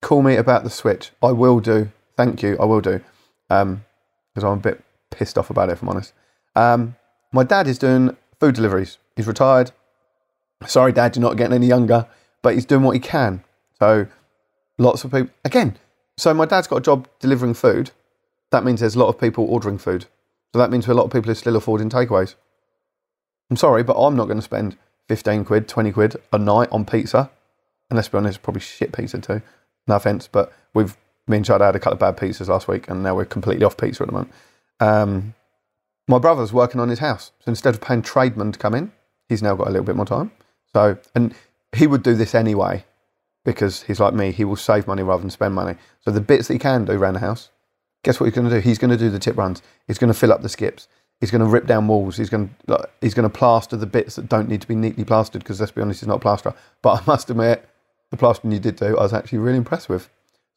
Call 0.00 0.22
me 0.22 0.36
about 0.36 0.64
the 0.64 0.70
Switch. 0.70 1.10
I 1.22 1.32
will 1.32 1.60
do. 1.60 1.90
Thank 2.16 2.42
you. 2.42 2.56
I 2.58 2.64
will 2.64 2.80
do. 2.80 3.02
Um, 3.50 3.84
Because 4.38 4.52
I'm 4.52 4.58
a 4.58 4.60
bit 4.60 4.84
pissed 5.10 5.36
off 5.36 5.50
about 5.50 5.68
it, 5.68 5.72
if 5.72 5.82
I'm 5.82 5.88
honest. 5.88 6.12
Um, 6.54 6.94
my 7.32 7.42
dad 7.42 7.66
is 7.66 7.76
doing 7.76 8.16
food 8.38 8.54
deliveries. 8.54 8.98
He's 9.16 9.26
retired. 9.26 9.72
Sorry, 10.64 10.92
Dad, 10.92 11.16
you're 11.16 11.22
not 11.22 11.36
getting 11.36 11.54
any 11.54 11.66
younger, 11.66 12.06
but 12.40 12.54
he's 12.54 12.64
doing 12.64 12.84
what 12.84 12.92
he 12.92 13.00
can. 13.00 13.42
So 13.80 14.06
lots 14.78 15.02
of 15.02 15.10
people. 15.10 15.30
Again, 15.44 15.76
so 16.16 16.32
my 16.34 16.44
dad's 16.44 16.68
got 16.68 16.76
a 16.76 16.80
job 16.80 17.08
delivering 17.18 17.54
food. 17.54 17.90
That 18.52 18.64
means 18.64 18.78
there's 18.78 18.94
a 18.94 18.98
lot 19.00 19.08
of 19.08 19.20
people 19.20 19.44
ordering 19.44 19.76
food. 19.76 20.06
So 20.52 20.60
that 20.60 20.70
means 20.70 20.86
a 20.86 20.94
lot 20.94 21.04
of 21.04 21.10
people 21.10 21.32
are 21.32 21.34
still 21.34 21.56
affording 21.56 21.90
takeaways. 21.90 22.36
I'm 23.50 23.56
sorry, 23.56 23.82
but 23.82 24.00
I'm 24.00 24.14
not 24.14 24.26
going 24.26 24.38
to 24.38 24.42
spend 24.42 24.76
15 25.08 25.46
quid, 25.46 25.66
20 25.66 25.90
quid 25.90 26.16
a 26.32 26.38
night 26.38 26.68
on 26.70 26.84
pizza. 26.84 27.28
And 27.90 27.96
let's 27.96 28.08
be 28.08 28.18
honest, 28.18 28.42
probably 28.42 28.60
shit 28.60 28.92
pizza 28.92 29.18
too. 29.18 29.42
No 29.88 29.96
offense, 29.96 30.28
but 30.30 30.52
we've, 30.74 30.96
me 31.28 31.36
and 31.36 31.46
Chad 31.46 31.60
had 31.60 31.76
a 31.76 31.78
couple 31.78 31.94
of 31.94 31.98
bad 32.00 32.16
pizzas 32.16 32.48
last 32.48 32.68
week 32.68 32.88
and 32.88 33.02
now 33.02 33.14
we're 33.14 33.24
completely 33.24 33.64
off 33.64 33.76
pizza 33.76 34.02
at 34.02 34.06
the 34.06 34.12
moment. 34.12 34.32
Um, 34.80 35.34
my 36.06 36.18
brother's 36.18 36.52
working 36.52 36.80
on 36.80 36.88
his 36.88 37.00
house. 37.00 37.32
So 37.40 37.50
instead 37.50 37.74
of 37.74 37.80
paying 37.80 38.02
tradesmen 38.02 38.52
to 38.52 38.58
come 38.58 38.74
in, 38.74 38.92
he's 39.28 39.42
now 39.42 39.54
got 39.54 39.68
a 39.68 39.70
little 39.70 39.84
bit 39.84 39.96
more 39.96 40.06
time. 40.06 40.30
So, 40.72 40.98
and 41.14 41.34
he 41.76 41.86
would 41.86 42.02
do 42.02 42.14
this 42.14 42.34
anyway 42.34 42.84
because 43.44 43.82
he's 43.82 44.00
like 44.00 44.14
me. 44.14 44.32
He 44.32 44.44
will 44.44 44.56
save 44.56 44.86
money 44.86 45.02
rather 45.02 45.20
than 45.20 45.30
spend 45.30 45.54
money. 45.54 45.76
So 46.00 46.10
the 46.10 46.20
bits 46.20 46.48
that 46.48 46.54
he 46.54 46.58
can 46.58 46.84
do 46.84 46.92
around 46.92 47.14
the 47.14 47.20
house, 47.20 47.50
guess 48.02 48.18
what 48.18 48.26
he's 48.26 48.34
going 48.34 48.48
to 48.48 48.54
do? 48.54 48.60
He's 48.60 48.78
going 48.78 48.90
to 48.90 48.96
do 48.96 49.10
the 49.10 49.18
tip 49.18 49.36
runs. 49.36 49.62
He's 49.86 49.98
going 49.98 50.12
to 50.12 50.18
fill 50.18 50.32
up 50.32 50.42
the 50.42 50.48
skips. 50.48 50.88
He's 51.20 51.30
going 51.30 51.42
to 51.42 51.48
rip 51.48 51.66
down 51.66 51.88
walls. 51.88 52.16
He's 52.16 52.30
going 52.30 52.48
to 52.48 52.72
like, 52.72 52.90
he's 53.00 53.14
going 53.14 53.28
to 53.28 53.34
plaster 53.38 53.76
the 53.76 53.86
bits 53.86 54.16
that 54.16 54.28
don't 54.28 54.48
need 54.48 54.60
to 54.60 54.68
be 54.68 54.74
neatly 54.74 55.04
plastered 55.04 55.42
because 55.42 55.60
let's 55.60 55.72
be 55.72 55.82
honest, 55.82 56.00
he's 56.00 56.06
not 56.08 56.16
a 56.16 56.20
plasterer. 56.20 56.54
But 56.80 57.00
I 57.00 57.04
must 57.06 57.28
admit, 57.30 57.68
the 58.10 58.16
plastering 58.16 58.52
you 58.52 58.60
did 58.60 58.76
do, 58.76 58.96
I 58.96 59.02
was 59.02 59.12
actually 59.12 59.38
really 59.38 59.58
impressed 59.58 59.88
with. 59.88 60.08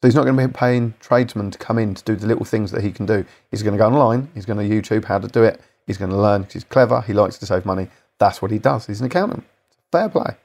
So 0.02 0.08
he's 0.08 0.16
not 0.16 0.24
going 0.24 0.36
to 0.36 0.48
be 0.48 0.52
paying 0.52 0.96
tradesmen 1.00 1.52
to 1.52 1.60
come 1.60 1.78
in 1.78 1.94
to 1.94 2.04
do 2.04 2.16
the 2.16 2.26
little 2.26 2.46
things 2.46 2.72
that 2.72 2.84
he 2.84 2.92
can 2.92 3.06
do. 3.06 3.24
He's 3.52 3.62
going 3.62 3.74
to 3.74 3.78
go 3.78 3.86
online. 3.86 4.32
He's 4.34 4.48
going 4.48 4.58
to 4.58 4.76
YouTube 4.76 5.06
how 5.06 5.20
to 5.20 5.28
do 5.28 5.44
it. 5.44 5.62
He's 5.86 5.98
going 5.98 6.10
to 6.10 6.18
learn. 6.18 6.48
He's 6.52 6.64
clever. 6.64 7.02
He 7.02 7.14
likes 7.14 7.38
to 7.38 7.46
save 7.46 7.66
money. 7.66 7.88
That's 8.18 8.42
what 8.42 8.50
he 8.50 8.58
does. 8.58 8.88
He's 8.88 9.00
an 9.00 9.06
accountant. 9.06 9.44
Fair 9.92 10.10
play. 10.10 10.36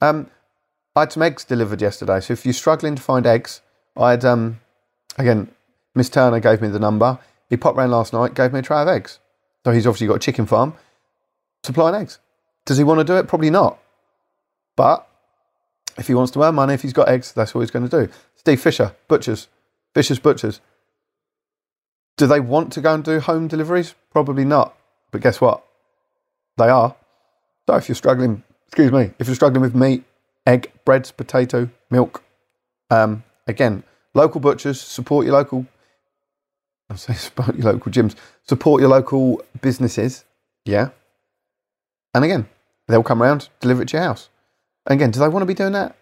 Um, 0.00 0.30
I 0.94 1.00
had 1.00 1.12
some 1.12 1.24
eggs 1.24 1.44
delivered 1.44 1.82
yesterday. 1.82 2.20
So 2.20 2.32
if 2.32 2.44
you're 2.44 2.52
struggling 2.52 2.94
to 2.94 3.02
find 3.02 3.26
eggs, 3.26 3.62
I 3.96 4.10
had 4.10 4.24
um, 4.24 4.60
again, 5.16 5.50
Miss 5.94 6.08
Turner 6.08 6.38
gave 6.38 6.62
me 6.62 6.68
the 6.68 6.78
number. 6.78 7.18
He 7.50 7.56
popped 7.56 7.76
round 7.76 7.90
last 7.90 8.12
night, 8.12 8.34
gave 8.34 8.52
me 8.52 8.60
a 8.60 8.62
tray 8.62 8.82
of 8.82 8.88
eggs. 8.88 9.18
So 9.64 9.72
he's 9.72 9.86
obviously 9.86 10.06
got 10.06 10.16
a 10.16 10.20
chicken 10.20 10.46
farm 10.46 10.74
supplying 11.64 11.96
eggs. 11.96 12.18
Does 12.64 12.78
he 12.78 12.84
want 12.84 13.00
to 13.00 13.04
do 13.04 13.16
it? 13.16 13.26
Probably 13.26 13.50
not. 13.50 13.78
But 14.76 15.08
if 15.96 16.06
he 16.06 16.14
wants 16.14 16.30
to 16.32 16.42
earn 16.42 16.54
money, 16.54 16.74
if 16.74 16.82
he's 16.82 16.92
got 16.92 17.08
eggs, 17.08 17.32
that's 17.32 17.54
what 17.54 17.62
he's 17.62 17.70
going 17.70 17.88
to 17.88 18.06
do. 18.06 18.12
Steve 18.48 18.62
Fisher, 18.62 18.96
butchers, 19.08 19.46
Fisher's 19.94 20.18
Butchers. 20.18 20.62
Do 22.16 22.26
they 22.26 22.40
want 22.40 22.72
to 22.72 22.80
go 22.80 22.94
and 22.94 23.04
do 23.04 23.20
home 23.20 23.46
deliveries? 23.46 23.94
Probably 24.10 24.46
not. 24.46 24.74
But 25.10 25.20
guess 25.20 25.38
what? 25.38 25.62
They 26.56 26.70
are. 26.70 26.96
So 27.68 27.76
if 27.76 27.90
you're 27.90 27.94
struggling, 27.94 28.42
excuse 28.66 28.90
me, 28.90 29.10
if 29.18 29.26
you're 29.26 29.34
struggling 29.34 29.60
with 29.60 29.74
meat, 29.74 30.02
egg, 30.46 30.72
breads, 30.86 31.10
potato, 31.10 31.68
milk, 31.90 32.24
um, 32.88 33.22
again, 33.46 33.82
local 34.14 34.40
butchers, 34.40 34.80
support 34.80 35.26
your 35.26 35.34
local. 35.34 35.66
I 36.88 36.96
say 36.96 37.12
support 37.12 37.54
your 37.54 37.70
local 37.70 37.92
gyms, 37.92 38.14
support 38.44 38.80
your 38.80 38.88
local 38.88 39.42
businesses. 39.60 40.24
Yeah. 40.64 40.88
And 42.14 42.24
again, 42.24 42.48
they'll 42.86 43.02
come 43.02 43.22
around, 43.22 43.50
deliver 43.60 43.82
it 43.82 43.88
to 43.88 43.98
your 43.98 44.04
house. 44.04 44.30
And 44.86 44.98
again, 44.98 45.10
do 45.10 45.20
they 45.20 45.28
want 45.28 45.42
to 45.42 45.46
be 45.46 45.52
doing 45.52 45.72
that? 45.72 45.97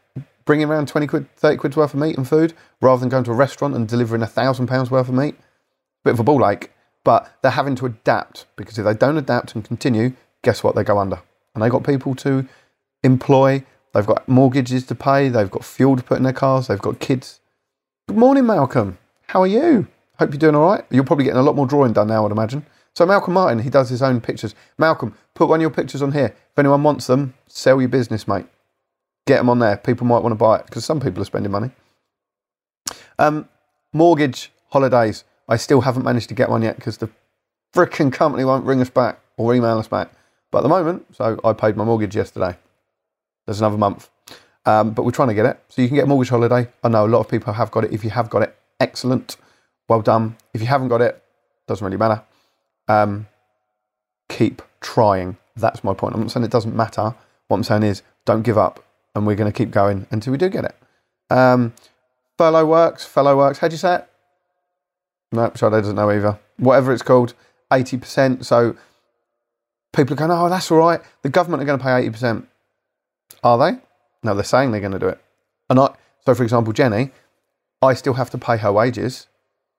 Bringing 0.46 0.68
around 0.68 0.86
20 0.86 1.06
quid, 1.08 1.28
30 1.36 1.58
quid's 1.58 1.76
worth 1.76 1.92
of 1.92 2.00
meat 2.00 2.16
and 2.16 2.26
food 2.26 2.54
rather 2.80 3.00
than 3.00 3.08
going 3.08 3.24
to 3.24 3.32
a 3.32 3.34
restaurant 3.34 3.74
and 3.74 3.86
delivering 3.86 4.22
a 4.22 4.26
thousand 4.28 4.68
pounds 4.68 4.90
worth 4.90 5.08
of 5.08 5.14
meat? 5.14 5.34
Bit 6.04 6.14
of 6.14 6.20
a 6.20 6.24
ball 6.24 6.48
ache, 6.48 6.72
but 7.02 7.36
they're 7.42 7.50
having 7.50 7.74
to 7.76 7.86
adapt 7.86 8.46
because 8.54 8.78
if 8.78 8.84
they 8.84 8.94
don't 8.94 9.18
adapt 9.18 9.56
and 9.56 9.64
continue, 9.64 10.12
guess 10.42 10.62
what? 10.62 10.76
They 10.76 10.84
go 10.84 10.98
under. 10.98 11.20
And 11.52 11.62
they've 11.62 11.70
got 11.70 11.84
people 11.84 12.14
to 12.16 12.46
employ, 13.02 13.64
they've 13.92 14.06
got 14.06 14.28
mortgages 14.28 14.86
to 14.86 14.94
pay, 14.94 15.28
they've 15.28 15.50
got 15.50 15.64
fuel 15.64 15.96
to 15.96 16.02
put 16.02 16.16
in 16.16 16.22
their 16.22 16.32
cars, 16.32 16.68
they've 16.68 16.78
got 16.78 17.00
kids. 17.00 17.40
Good 18.06 18.16
morning, 18.16 18.46
Malcolm. 18.46 18.98
How 19.26 19.42
are 19.42 19.48
you? 19.48 19.88
Hope 20.20 20.30
you're 20.30 20.38
doing 20.38 20.54
all 20.54 20.70
right. 20.70 20.84
You're 20.90 21.02
probably 21.02 21.24
getting 21.24 21.40
a 21.40 21.42
lot 21.42 21.56
more 21.56 21.66
drawing 21.66 21.92
done 21.92 22.06
now, 22.06 22.24
I'd 22.24 22.30
imagine. 22.30 22.64
So 22.94 23.04
Malcolm 23.04 23.34
Martin, 23.34 23.58
he 23.58 23.68
does 23.68 23.90
his 23.90 24.00
own 24.00 24.20
pictures. 24.20 24.54
Malcolm, 24.78 25.14
put 25.34 25.48
one 25.48 25.58
of 25.58 25.62
your 25.62 25.70
pictures 25.70 26.02
on 26.02 26.12
here. 26.12 26.26
If 26.52 26.58
anyone 26.58 26.84
wants 26.84 27.08
them, 27.08 27.34
sell 27.48 27.80
your 27.80 27.88
business, 27.88 28.28
mate. 28.28 28.46
Get 29.26 29.38
them 29.38 29.50
on 29.50 29.58
there. 29.58 29.76
People 29.76 30.06
might 30.06 30.22
want 30.22 30.32
to 30.32 30.36
buy 30.36 30.58
it 30.58 30.66
because 30.66 30.84
some 30.84 31.00
people 31.00 31.20
are 31.20 31.26
spending 31.26 31.50
money. 31.52 31.70
Um, 33.18 33.48
mortgage 33.92 34.52
holidays. 34.70 35.24
I 35.48 35.56
still 35.56 35.80
haven't 35.80 36.04
managed 36.04 36.28
to 36.28 36.34
get 36.34 36.48
one 36.48 36.62
yet 36.62 36.76
because 36.76 36.98
the 36.98 37.10
freaking 37.74 38.12
company 38.12 38.44
won't 38.44 38.64
ring 38.64 38.80
us 38.80 38.90
back 38.90 39.20
or 39.36 39.54
email 39.54 39.78
us 39.78 39.88
back. 39.88 40.12
But 40.50 40.58
at 40.58 40.62
the 40.62 40.68
moment, 40.68 41.06
so 41.14 41.40
I 41.44 41.52
paid 41.52 41.76
my 41.76 41.84
mortgage 41.84 42.14
yesterday. 42.14 42.56
There's 43.46 43.60
another 43.60 43.78
month. 43.78 44.08
Um, 44.64 44.90
but 44.92 45.04
we're 45.04 45.12
trying 45.12 45.28
to 45.28 45.34
get 45.34 45.46
it. 45.46 45.60
So 45.68 45.82
you 45.82 45.88
can 45.88 45.96
get 45.96 46.04
a 46.04 46.08
mortgage 46.08 46.30
holiday. 46.30 46.68
I 46.82 46.88
know 46.88 47.06
a 47.06 47.08
lot 47.08 47.20
of 47.20 47.28
people 47.28 47.52
have 47.52 47.70
got 47.70 47.84
it. 47.84 47.92
If 47.92 48.02
you 48.04 48.10
have 48.10 48.30
got 48.30 48.42
it, 48.42 48.56
excellent. 48.80 49.36
Well 49.88 50.02
done. 50.02 50.36
If 50.54 50.60
you 50.60 50.66
haven't 50.66 50.88
got 50.88 51.00
it, 51.00 51.22
doesn't 51.66 51.84
really 51.84 51.96
matter. 51.96 52.22
Um, 52.88 53.26
keep 54.28 54.62
trying. 54.80 55.36
That's 55.56 55.84
my 55.84 55.94
point. 55.94 56.14
I'm 56.14 56.20
not 56.20 56.30
saying 56.30 56.44
it 56.44 56.50
doesn't 56.50 56.74
matter. 56.76 57.14
What 57.48 57.56
I'm 57.56 57.64
saying 57.64 57.84
is 57.84 58.02
don't 58.24 58.42
give 58.42 58.58
up 58.58 58.84
and 59.16 59.26
we're 59.26 59.34
going 59.34 59.50
to 59.50 59.56
keep 59.56 59.70
going 59.70 60.06
until 60.10 60.30
we 60.30 60.38
do 60.38 60.50
get 60.50 60.66
it. 60.66 60.76
Um, 61.30 61.72
furlough 62.36 62.66
works, 62.66 63.04
fellow 63.04 63.36
works. 63.36 63.58
How 63.58 63.68
do 63.68 63.72
you 63.72 63.78
say 63.78 63.96
it? 63.96 64.08
No, 65.32 65.50
Sade 65.54 65.72
doesn't 65.72 65.96
know 65.96 66.10
either. 66.10 66.38
Whatever 66.58 66.92
it's 66.92 67.02
called, 67.02 67.32
80%. 67.72 68.44
So 68.44 68.76
people 69.94 70.12
are 70.12 70.16
going, 70.16 70.30
oh, 70.30 70.48
that's 70.50 70.70
all 70.70 70.78
right. 70.78 71.00
The 71.22 71.30
government 71.30 71.62
are 71.62 71.66
going 71.66 71.78
to 71.78 71.82
pay 71.82 72.08
80%. 72.08 72.46
Are 73.42 73.58
they? 73.58 73.78
No, 74.22 74.34
they're 74.34 74.44
saying 74.44 74.70
they're 74.70 74.80
going 74.80 74.92
to 74.92 74.98
do 74.98 75.08
it. 75.08 75.20
And 75.70 75.80
I, 75.80 75.94
so 76.24 76.34
for 76.34 76.42
example, 76.42 76.74
Jenny, 76.74 77.10
I 77.80 77.94
still 77.94 78.14
have 78.14 78.30
to 78.30 78.38
pay 78.38 78.58
her 78.58 78.70
wages. 78.70 79.28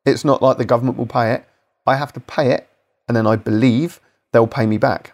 It's 0.03 0.25
not 0.25 0.41
like 0.41 0.57
the 0.57 0.65
government 0.65 0.97
will 0.97 1.05
pay 1.05 1.33
it. 1.33 1.45
I 1.85 1.95
have 1.95 2.11
to 2.13 2.19
pay 2.19 2.51
it, 2.51 2.67
and 3.07 3.15
then 3.15 3.27
I 3.27 3.35
believe 3.35 3.99
they'll 4.33 4.47
pay 4.47 4.65
me 4.65 4.77
back. 4.77 5.13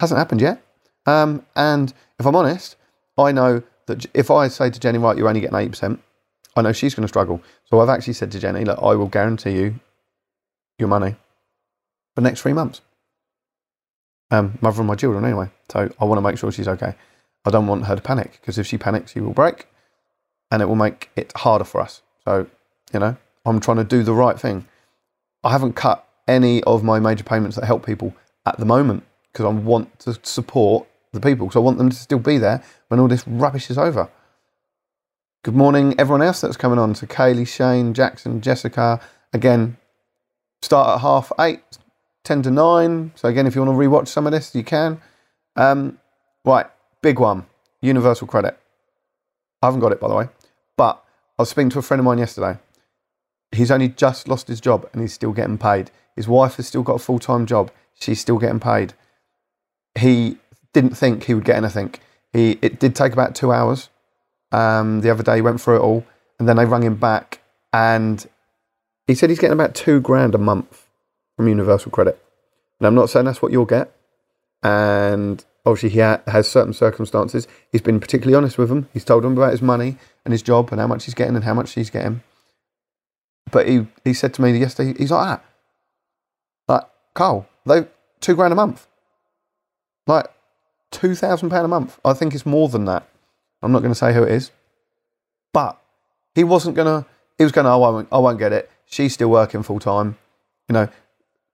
Hasn't 0.00 0.18
happened 0.18 0.40
yet. 0.40 0.62
Um, 1.06 1.44
and 1.56 1.92
if 2.18 2.26
I'm 2.26 2.36
honest, 2.36 2.76
I 3.18 3.32
know 3.32 3.62
that 3.86 4.06
if 4.14 4.30
I 4.30 4.48
say 4.48 4.70
to 4.70 4.80
Jenny, 4.80 4.98
right, 4.98 5.16
you're 5.16 5.28
only 5.28 5.40
getting 5.40 5.56
8%, 5.56 5.98
I 6.54 6.62
know 6.62 6.72
she's 6.72 6.94
going 6.94 7.02
to 7.02 7.08
struggle. 7.08 7.42
So 7.64 7.80
I've 7.80 7.88
actually 7.88 8.12
said 8.12 8.30
to 8.32 8.38
Jenny, 8.38 8.64
look, 8.64 8.78
I 8.80 8.94
will 8.94 9.08
guarantee 9.08 9.52
you 9.52 9.80
your 10.78 10.88
money 10.88 11.12
for 12.14 12.20
the 12.20 12.22
next 12.22 12.42
three 12.42 12.52
months. 12.52 12.80
Um, 14.30 14.58
mother 14.60 14.80
of 14.80 14.86
my 14.86 14.94
children, 14.94 15.24
anyway. 15.24 15.50
So 15.70 15.90
I 16.00 16.04
want 16.04 16.18
to 16.18 16.22
make 16.22 16.38
sure 16.38 16.52
she's 16.52 16.68
okay. 16.68 16.94
I 17.44 17.50
don't 17.50 17.66
want 17.66 17.86
her 17.86 17.96
to 17.96 18.02
panic 18.02 18.38
because 18.40 18.58
if 18.58 18.66
she 18.66 18.78
panics, 18.78 19.12
she 19.12 19.20
will 19.20 19.32
break 19.32 19.66
and 20.50 20.62
it 20.62 20.66
will 20.66 20.76
make 20.76 21.10
it 21.16 21.32
harder 21.36 21.64
for 21.64 21.80
us. 21.80 22.02
So, 22.24 22.46
you 22.92 23.00
know, 23.00 23.16
I'm 23.44 23.60
trying 23.60 23.78
to 23.78 23.84
do 23.84 24.02
the 24.02 24.14
right 24.14 24.38
thing. 24.38 24.66
I 25.42 25.50
haven't 25.50 25.74
cut 25.74 26.06
any 26.28 26.62
of 26.64 26.84
my 26.84 27.00
major 27.00 27.24
payments 27.24 27.56
that 27.56 27.64
help 27.64 27.84
people 27.84 28.14
at 28.46 28.58
the 28.58 28.64
moment 28.64 29.04
because 29.32 29.46
I 29.46 29.48
want 29.48 29.98
to 30.00 30.18
support 30.22 30.86
the 31.12 31.20
people. 31.20 31.50
So 31.50 31.60
I 31.60 31.64
want 31.64 31.78
them 31.78 31.90
to 31.90 31.96
still 31.96 32.18
be 32.18 32.38
there 32.38 32.62
when 32.88 32.98
all 32.98 33.08
this 33.08 33.26
rubbish 33.26 33.70
is 33.70 33.78
over. 33.78 34.08
Good 35.44 35.54
morning, 35.54 35.94
everyone 35.98 36.22
else 36.22 36.40
that's 36.40 36.56
coming 36.56 36.78
on. 36.78 36.94
So 36.94 37.06
Kaylee, 37.06 37.48
Shane, 37.48 37.94
Jackson, 37.94 38.40
Jessica. 38.40 39.00
Again, 39.32 39.76
start 40.62 40.96
at 40.96 41.00
half 41.00 41.32
eight, 41.40 41.62
10 42.24 42.42
to 42.42 42.50
9. 42.50 43.12
So 43.16 43.28
again, 43.28 43.46
if 43.46 43.54
you 43.54 43.62
want 43.62 43.76
to 43.76 43.86
rewatch 43.88 44.08
some 44.08 44.26
of 44.26 44.32
this, 44.32 44.54
you 44.54 44.62
can. 44.62 45.00
Um, 45.56 45.98
right, 46.44 46.66
big 47.02 47.18
one. 47.18 47.46
Universal 47.80 48.28
credit. 48.28 48.58
I 49.60 49.66
haven't 49.66 49.80
got 49.80 49.92
it, 49.92 50.00
by 50.00 50.08
the 50.08 50.14
way. 50.14 50.28
But 50.76 51.02
I 51.38 51.42
was 51.42 51.50
speaking 51.50 51.70
to 51.70 51.78
a 51.78 51.82
friend 51.82 51.98
of 51.98 52.04
mine 52.04 52.18
yesterday. 52.18 52.58
he's 53.50 53.70
only 53.70 53.88
just 53.88 54.28
lost 54.28 54.48
his 54.48 54.60
job 54.60 54.88
and 54.92 55.02
he's 55.02 55.12
still 55.12 55.32
getting 55.32 55.58
paid. 55.58 55.90
His 56.16 56.28
wife 56.28 56.56
has 56.56 56.68
still 56.68 56.82
got 56.82 56.94
a 56.94 56.98
full 56.98 57.18
time 57.18 57.46
job. 57.46 57.70
She's 57.98 58.20
still 58.20 58.38
getting 58.38 58.60
paid. 58.60 58.94
He 59.98 60.38
didn't 60.72 60.96
think 60.96 61.24
he 61.24 61.34
would 61.34 61.44
get 61.44 61.56
anything. 61.56 61.94
He 62.32 62.58
it 62.62 62.80
did 62.80 62.94
take 62.94 63.12
about 63.12 63.34
two 63.34 63.52
hours. 63.52 63.88
Um, 64.50 65.00
the 65.00 65.10
other 65.10 65.22
day 65.22 65.36
he 65.36 65.42
went 65.42 65.60
through 65.60 65.76
it 65.76 65.80
all, 65.80 66.06
and 66.38 66.48
then 66.48 66.56
they 66.56 66.64
rang 66.64 66.82
him 66.82 66.96
back, 66.96 67.40
and 67.72 68.26
he 69.06 69.14
said 69.14 69.30
he's 69.30 69.38
getting 69.38 69.52
about 69.52 69.74
two 69.74 70.00
grand 70.00 70.34
a 70.34 70.38
month 70.38 70.88
from 71.36 71.48
Universal 71.48 71.90
Credit. 71.90 72.22
And 72.78 72.86
I'm 72.86 72.94
not 72.94 73.10
saying 73.10 73.26
that's 73.26 73.42
what 73.42 73.52
you'll 73.52 73.64
get. 73.64 73.94
And 74.62 75.44
obviously 75.64 75.90
he 75.90 76.00
ha- 76.00 76.22
has 76.26 76.48
certain 76.48 76.72
circumstances. 76.72 77.46
He's 77.70 77.80
been 77.80 78.00
particularly 78.00 78.36
honest 78.36 78.58
with 78.58 78.68
them. 78.68 78.88
He's 78.92 79.04
told 79.04 79.24
them 79.24 79.36
about 79.36 79.52
his 79.52 79.62
money 79.62 79.98
and 80.24 80.32
his 80.32 80.42
job 80.42 80.70
and 80.72 80.80
how 80.80 80.86
much 80.86 81.04
he's 81.04 81.14
getting 81.14 81.34
and 81.34 81.44
how 81.44 81.54
much 81.54 81.72
he's 81.72 81.90
getting. 81.90 82.22
But 83.50 83.68
he, 83.68 83.86
he 84.04 84.14
said 84.14 84.34
to 84.34 84.42
me 84.42 84.56
yesterday, 84.56 84.98
he's 84.98 85.10
like 85.10 85.28
that. 85.28 85.44
Like, 86.68 86.90
Carl, 87.14 87.46
they 87.66 87.86
two 88.20 88.34
grand 88.34 88.52
a 88.52 88.56
month. 88.56 88.86
Like 90.06 90.26
two 90.92 91.16
thousand 91.16 91.50
pound 91.50 91.64
a 91.64 91.68
month. 91.68 91.98
I 92.04 92.12
think 92.12 92.34
it's 92.34 92.46
more 92.46 92.68
than 92.68 92.84
that. 92.84 93.08
I'm 93.62 93.72
not 93.72 93.80
going 93.80 93.92
to 93.92 93.98
say 93.98 94.14
who 94.14 94.22
it 94.22 94.30
is, 94.30 94.52
but 95.52 95.80
he 96.34 96.44
wasn't 96.44 96.76
going 96.76 96.86
to. 96.86 97.08
He 97.38 97.44
was 97.44 97.52
going. 97.52 97.66
Oh, 97.66 97.82
I 97.82 97.90
won't. 97.90 98.08
I 98.12 98.18
won't 98.18 98.38
get 98.38 98.52
it. 98.52 98.70
She's 98.86 99.14
still 99.14 99.30
working 99.30 99.64
full 99.64 99.80
time. 99.80 100.16
You 100.68 100.74
know, 100.74 100.88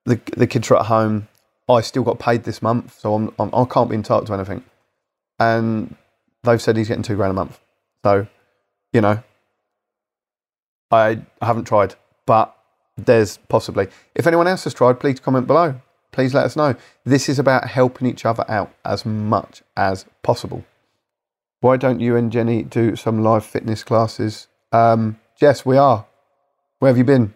the 0.05 0.19
the 0.37 0.45
kids 0.45 0.69
are 0.69 0.77
at 0.77 0.85
home. 0.85 1.27
I 1.67 1.81
still 1.81 2.03
got 2.03 2.19
paid 2.19 2.43
this 2.43 2.61
month, 2.61 2.99
so 2.99 3.13
I'm, 3.13 3.33
I'm 3.39 3.53
I 3.53 3.65
can't 3.65 3.89
be 3.89 3.95
entitled 3.95 4.27
to 4.27 4.33
anything. 4.33 4.63
And 5.39 5.95
they've 6.43 6.61
said 6.61 6.77
he's 6.77 6.87
getting 6.87 7.03
two 7.03 7.15
grand 7.15 7.31
a 7.31 7.33
month. 7.33 7.59
So, 8.03 8.27
you 8.91 9.01
know, 9.01 9.21
I 10.89 11.21
haven't 11.41 11.65
tried, 11.65 11.95
but 12.25 12.55
there's 12.97 13.37
possibly. 13.37 13.87
If 14.15 14.25
anyone 14.25 14.47
else 14.47 14.63
has 14.63 14.73
tried, 14.73 14.99
please 14.99 15.19
comment 15.19 15.47
below. 15.47 15.79
Please 16.11 16.33
let 16.33 16.45
us 16.45 16.55
know. 16.55 16.75
This 17.03 17.29
is 17.29 17.39
about 17.39 17.67
helping 17.67 18.07
each 18.07 18.25
other 18.25 18.43
out 18.49 18.73
as 18.83 19.05
much 19.05 19.61
as 19.77 20.05
possible. 20.23 20.65
Why 21.61 21.77
don't 21.77 21.99
you 21.99 22.15
and 22.15 22.31
Jenny 22.31 22.63
do 22.63 22.95
some 22.95 23.21
live 23.23 23.45
fitness 23.45 23.83
classes? 23.83 24.47
Um, 24.71 25.19
Jess, 25.39 25.65
we 25.65 25.77
are. 25.77 26.05
Where 26.79 26.89
have 26.89 26.97
you 26.97 27.03
been? 27.03 27.33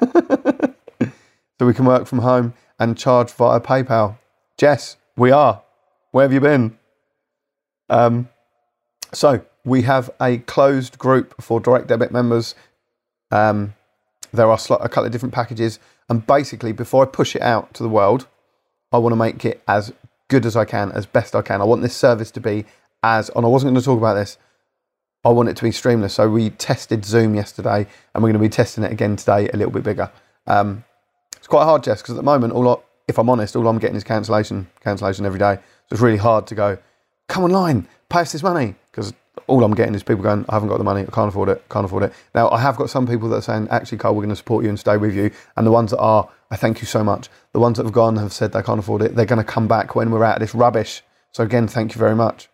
so 0.00 1.66
we 1.66 1.74
can 1.74 1.84
work 1.84 2.06
from 2.06 2.20
home 2.20 2.54
and 2.78 2.96
charge 2.96 3.32
via 3.32 3.60
PayPal. 3.60 4.18
Jess, 4.56 4.96
we 5.16 5.30
are. 5.30 5.62
Where 6.12 6.24
have 6.24 6.32
you 6.32 6.40
been? 6.40 6.78
Um, 7.88 8.28
so 9.12 9.44
we 9.64 9.82
have 9.82 10.10
a 10.20 10.38
closed 10.38 10.98
group 10.98 11.34
for 11.42 11.60
direct 11.60 11.88
debit 11.88 12.12
members. 12.12 12.54
Um, 13.30 13.74
there 14.32 14.48
are 14.48 14.58
a 14.70 14.88
couple 14.88 15.04
of 15.04 15.12
different 15.12 15.34
packages, 15.34 15.78
and 16.08 16.26
basically, 16.26 16.72
before 16.72 17.04
I 17.04 17.06
push 17.06 17.34
it 17.34 17.42
out 17.42 17.74
to 17.74 17.82
the 17.82 17.88
world, 17.88 18.26
I 18.92 18.98
want 18.98 19.12
to 19.12 19.16
make 19.16 19.44
it 19.44 19.62
as 19.66 19.92
good 20.28 20.46
as 20.46 20.56
I 20.56 20.64
can, 20.64 20.92
as 20.92 21.06
best 21.06 21.34
I 21.34 21.42
can. 21.42 21.60
I 21.60 21.64
want 21.64 21.82
this 21.82 21.96
service 21.96 22.30
to 22.32 22.40
be 22.40 22.64
as, 23.02 23.30
and 23.34 23.44
I 23.44 23.48
wasn't 23.48 23.72
going 23.72 23.80
to 23.80 23.84
talk 23.84 23.98
about 23.98 24.14
this. 24.14 24.38
I 25.24 25.30
want 25.30 25.48
it 25.48 25.56
to 25.56 25.64
be 25.64 25.70
streamless. 25.70 26.12
So 26.12 26.30
we 26.30 26.50
tested 26.50 27.04
Zoom 27.04 27.34
yesterday, 27.34 27.86
and 28.14 28.22
we're 28.22 28.30
going 28.30 28.34
to 28.34 28.38
be 28.38 28.48
testing 28.48 28.84
it 28.84 28.92
again 28.92 29.16
today, 29.16 29.48
a 29.48 29.56
little 29.56 29.72
bit 29.72 29.82
bigger. 29.82 30.10
Um, 30.46 30.84
it's 31.36 31.48
quite 31.48 31.64
hard, 31.64 31.82
Jess, 31.82 32.02
because 32.02 32.14
at 32.14 32.16
the 32.16 32.22
moment, 32.22 32.52
all 32.52 32.68
I, 32.68 32.76
if 33.08 33.18
I'm 33.18 33.28
honest, 33.28 33.56
all 33.56 33.66
I'm 33.66 33.78
getting 33.78 33.96
is 33.96 34.04
cancellation, 34.04 34.68
cancellation 34.80 35.26
every 35.26 35.38
day. 35.38 35.56
So 35.56 35.94
it's 35.94 36.00
really 36.00 36.16
hard 36.18 36.46
to 36.48 36.54
go, 36.54 36.78
come 37.28 37.44
online, 37.44 37.88
pay 38.08 38.20
us 38.20 38.32
this 38.32 38.42
money, 38.42 38.76
because 38.90 39.12
all 39.46 39.62
I'm 39.64 39.74
getting 39.74 39.94
is 39.94 40.02
people 40.02 40.22
going, 40.22 40.44
I 40.48 40.54
haven't 40.54 40.68
got 40.68 40.78
the 40.78 40.84
money, 40.84 41.02
I 41.02 41.10
can't 41.10 41.28
afford 41.28 41.48
it, 41.48 41.64
can't 41.68 41.84
afford 41.84 42.04
it. 42.04 42.12
Now, 42.34 42.48
I 42.50 42.60
have 42.60 42.76
got 42.76 42.90
some 42.90 43.06
people 43.06 43.28
that 43.28 43.36
are 43.36 43.42
saying, 43.42 43.68
actually, 43.70 43.98
Carl, 43.98 44.14
we're 44.14 44.22
going 44.22 44.30
to 44.30 44.36
support 44.36 44.64
you 44.64 44.70
and 44.70 44.78
stay 44.78 44.96
with 44.96 45.14
you. 45.14 45.30
And 45.56 45.66
the 45.66 45.72
ones 45.72 45.90
that 45.90 45.98
are, 45.98 46.28
I 46.50 46.56
thank 46.56 46.80
you 46.80 46.86
so 46.86 47.04
much. 47.04 47.28
The 47.52 47.60
ones 47.60 47.76
that 47.76 47.84
have 47.84 47.92
gone 47.92 48.16
have 48.16 48.32
said 48.32 48.52
they 48.52 48.62
can't 48.62 48.78
afford 48.78 49.02
it, 49.02 49.14
they're 49.14 49.24
going 49.24 49.44
to 49.44 49.44
come 49.44 49.68
back 49.68 49.94
when 49.94 50.10
we're 50.10 50.24
out 50.24 50.36
of 50.36 50.40
this 50.40 50.54
rubbish. 50.54 51.02
So 51.32 51.44
again, 51.44 51.68
thank 51.68 51.94
you 51.94 51.98
very 51.98 52.16
much. 52.16 52.48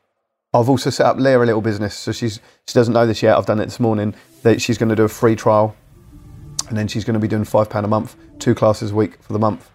I've 0.55 0.69
also 0.69 0.91
set 0.91 1.07
up 1.07 1.17
Leah 1.17 1.43
a 1.43 1.47
little 1.47 1.63
business, 1.63 1.95
so 1.95 2.13
she's 2.13 2.39
she 2.67 2.75
doesn't 2.75 2.93
know 2.93 3.07
this 3.07 3.23
yet. 3.23 3.39
I've 3.39 3.47
done 3.47 3.59
it 3.59 3.65
this 3.65 3.81
morning. 3.81 4.15
That 4.43 4.61
she's 4.61 4.77
going 4.77 4.91
to 4.91 4.97
do 4.97 5.05
a 5.05 5.09
free 5.09 5.35
trial 5.35 5.75
and 6.73 6.79
then 6.79 6.89
she's 6.89 7.05
going 7.05 7.15
to 7.15 7.21
be 7.21 7.29
doing 7.29 7.45
five 7.45 7.69
pound 7.69 7.85
a 7.85 7.89
month, 7.89 8.17
two 8.39 8.55
classes 8.55 8.93
a 8.93 8.95
week 8.95 9.23
for 9.23 9.35
the 9.35 9.39
month, 9.39 9.71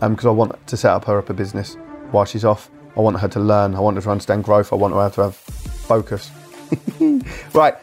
because 0.00 0.24
um, 0.24 0.30
I 0.30 0.32
want 0.32 0.66
to 0.66 0.76
set 0.76 0.92
up 0.92 1.04
her 1.04 1.18
up 1.18 1.30
a 1.30 1.32
business 1.32 1.76
while 2.10 2.24
she's 2.24 2.44
off. 2.44 2.70
I 2.96 3.00
want 3.00 3.20
her 3.20 3.28
to 3.28 3.38
learn. 3.38 3.76
I 3.76 3.80
want 3.80 3.96
her 3.96 4.02
to 4.02 4.10
understand 4.10 4.42
growth. 4.42 4.72
I 4.72 4.76
want 4.76 4.92
her 4.94 5.10
to 5.10 5.22
have 5.22 5.36
focus. 5.36 6.28
right, 7.54 7.74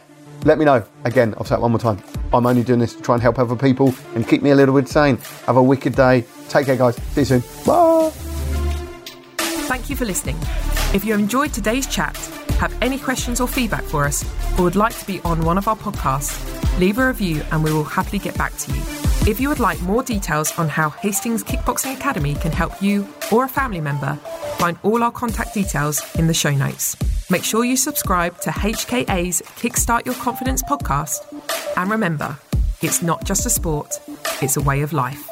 let 0.44 0.58
me 0.58 0.64
know. 0.64 0.84
Again, 1.04 1.34
I'll 1.36 1.44
say 1.44 1.56
it 1.56 1.60
one 1.60 1.72
more 1.72 1.80
time. 1.80 2.02
I'm 2.32 2.46
only 2.46 2.62
doing 2.62 2.78
this 2.78 2.94
to 2.94 3.02
try 3.02 3.14
and 3.14 3.22
help 3.22 3.38
other 3.38 3.56
people 3.56 3.94
and 4.14 4.26
keep 4.26 4.42
me 4.42 4.50
a 4.50 4.54
little 4.54 4.74
bit 4.74 4.88
sane. 4.88 5.16
Have 5.46 5.56
a 5.56 5.62
wicked 5.62 5.94
day. 5.94 6.24
Take 6.48 6.66
care, 6.66 6.76
guys. 6.76 6.96
See 7.12 7.22
you 7.22 7.24
soon. 7.24 7.40
Bye. 7.66 8.10
Thank 9.68 9.90
you 9.90 9.96
for 9.96 10.04
listening. 10.04 10.36
If 10.94 11.04
you 11.04 11.14
enjoyed 11.14 11.52
today's 11.52 11.86
chat, 11.86 12.16
have 12.58 12.74
any 12.82 12.98
questions 12.98 13.40
or 13.40 13.48
feedback 13.48 13.84
for 13.84 14.04
us, 14.04 14.24
or 14.58 14.64
would 14.64 14.76
like 14.76 14.98
to 14.98 15.06
be 15.06 15.20
on 15.20 15.44
one 15.44 15.58
of 15.58 15.68
our 15.68 15.76
podcasts, 15.76 16.78
leave 16.78 16.98
a 16.98 17.06
review 17.06 17.42
and 17.52 17.62
we 17.62 17.72
will 17.72 17.84
happily 17.84 18.18
get 18.18 18.36
back 18.38 18.56
to 18.56 18.72
you. 18.72 18.80
If 19.26 19.40
you 19.40 19.48
would 19.50 19.60
like 19.60 19.80
more 19.82 20.02
details 20.02 20.58
on 20.58 20.68
how 20.68 20.90
Hastings 20.90 21.44
Kickboxing 21.44 21.94
Academy 21.94 22.34
can 22.34 22.50
help 22.50 22.80
you 22.80 23.06
or 23.30 23.44
a 23.44 23.48
family 23.48 23.80
member, 23.80 24.14
find 24.56 24.78
all 24.82 25.02
our 25.02 25.12
contact 25.12 25.52
details 25.52 26.00
in 26.16 26.26
the 26.26 26.34
show 26.34 26.50
notes. 26.50 26.96
Make 27.30 27.44
sure 27.44 27.62
you 27.62 27.76
subscribe 27.76 28.40
to 28.40 28.50
HKA's 28.50 29.42
Kickstart 29.42 30.06
Your 30.06 30.14
Confidence 30.14 30.62
podcast. 30.62 31.18
And 31.76 31.90
remember, 31.90 32.38
it's 32.80 33.02
not 33.02 33.24
just 33.24 33.44
a 33.44 33.50
sport, 33.50 34.00
it's 34.40 34.56
a 34.56 34.62
way 34.62 34.80
of 34.80 34.94
life. 34.94 35.28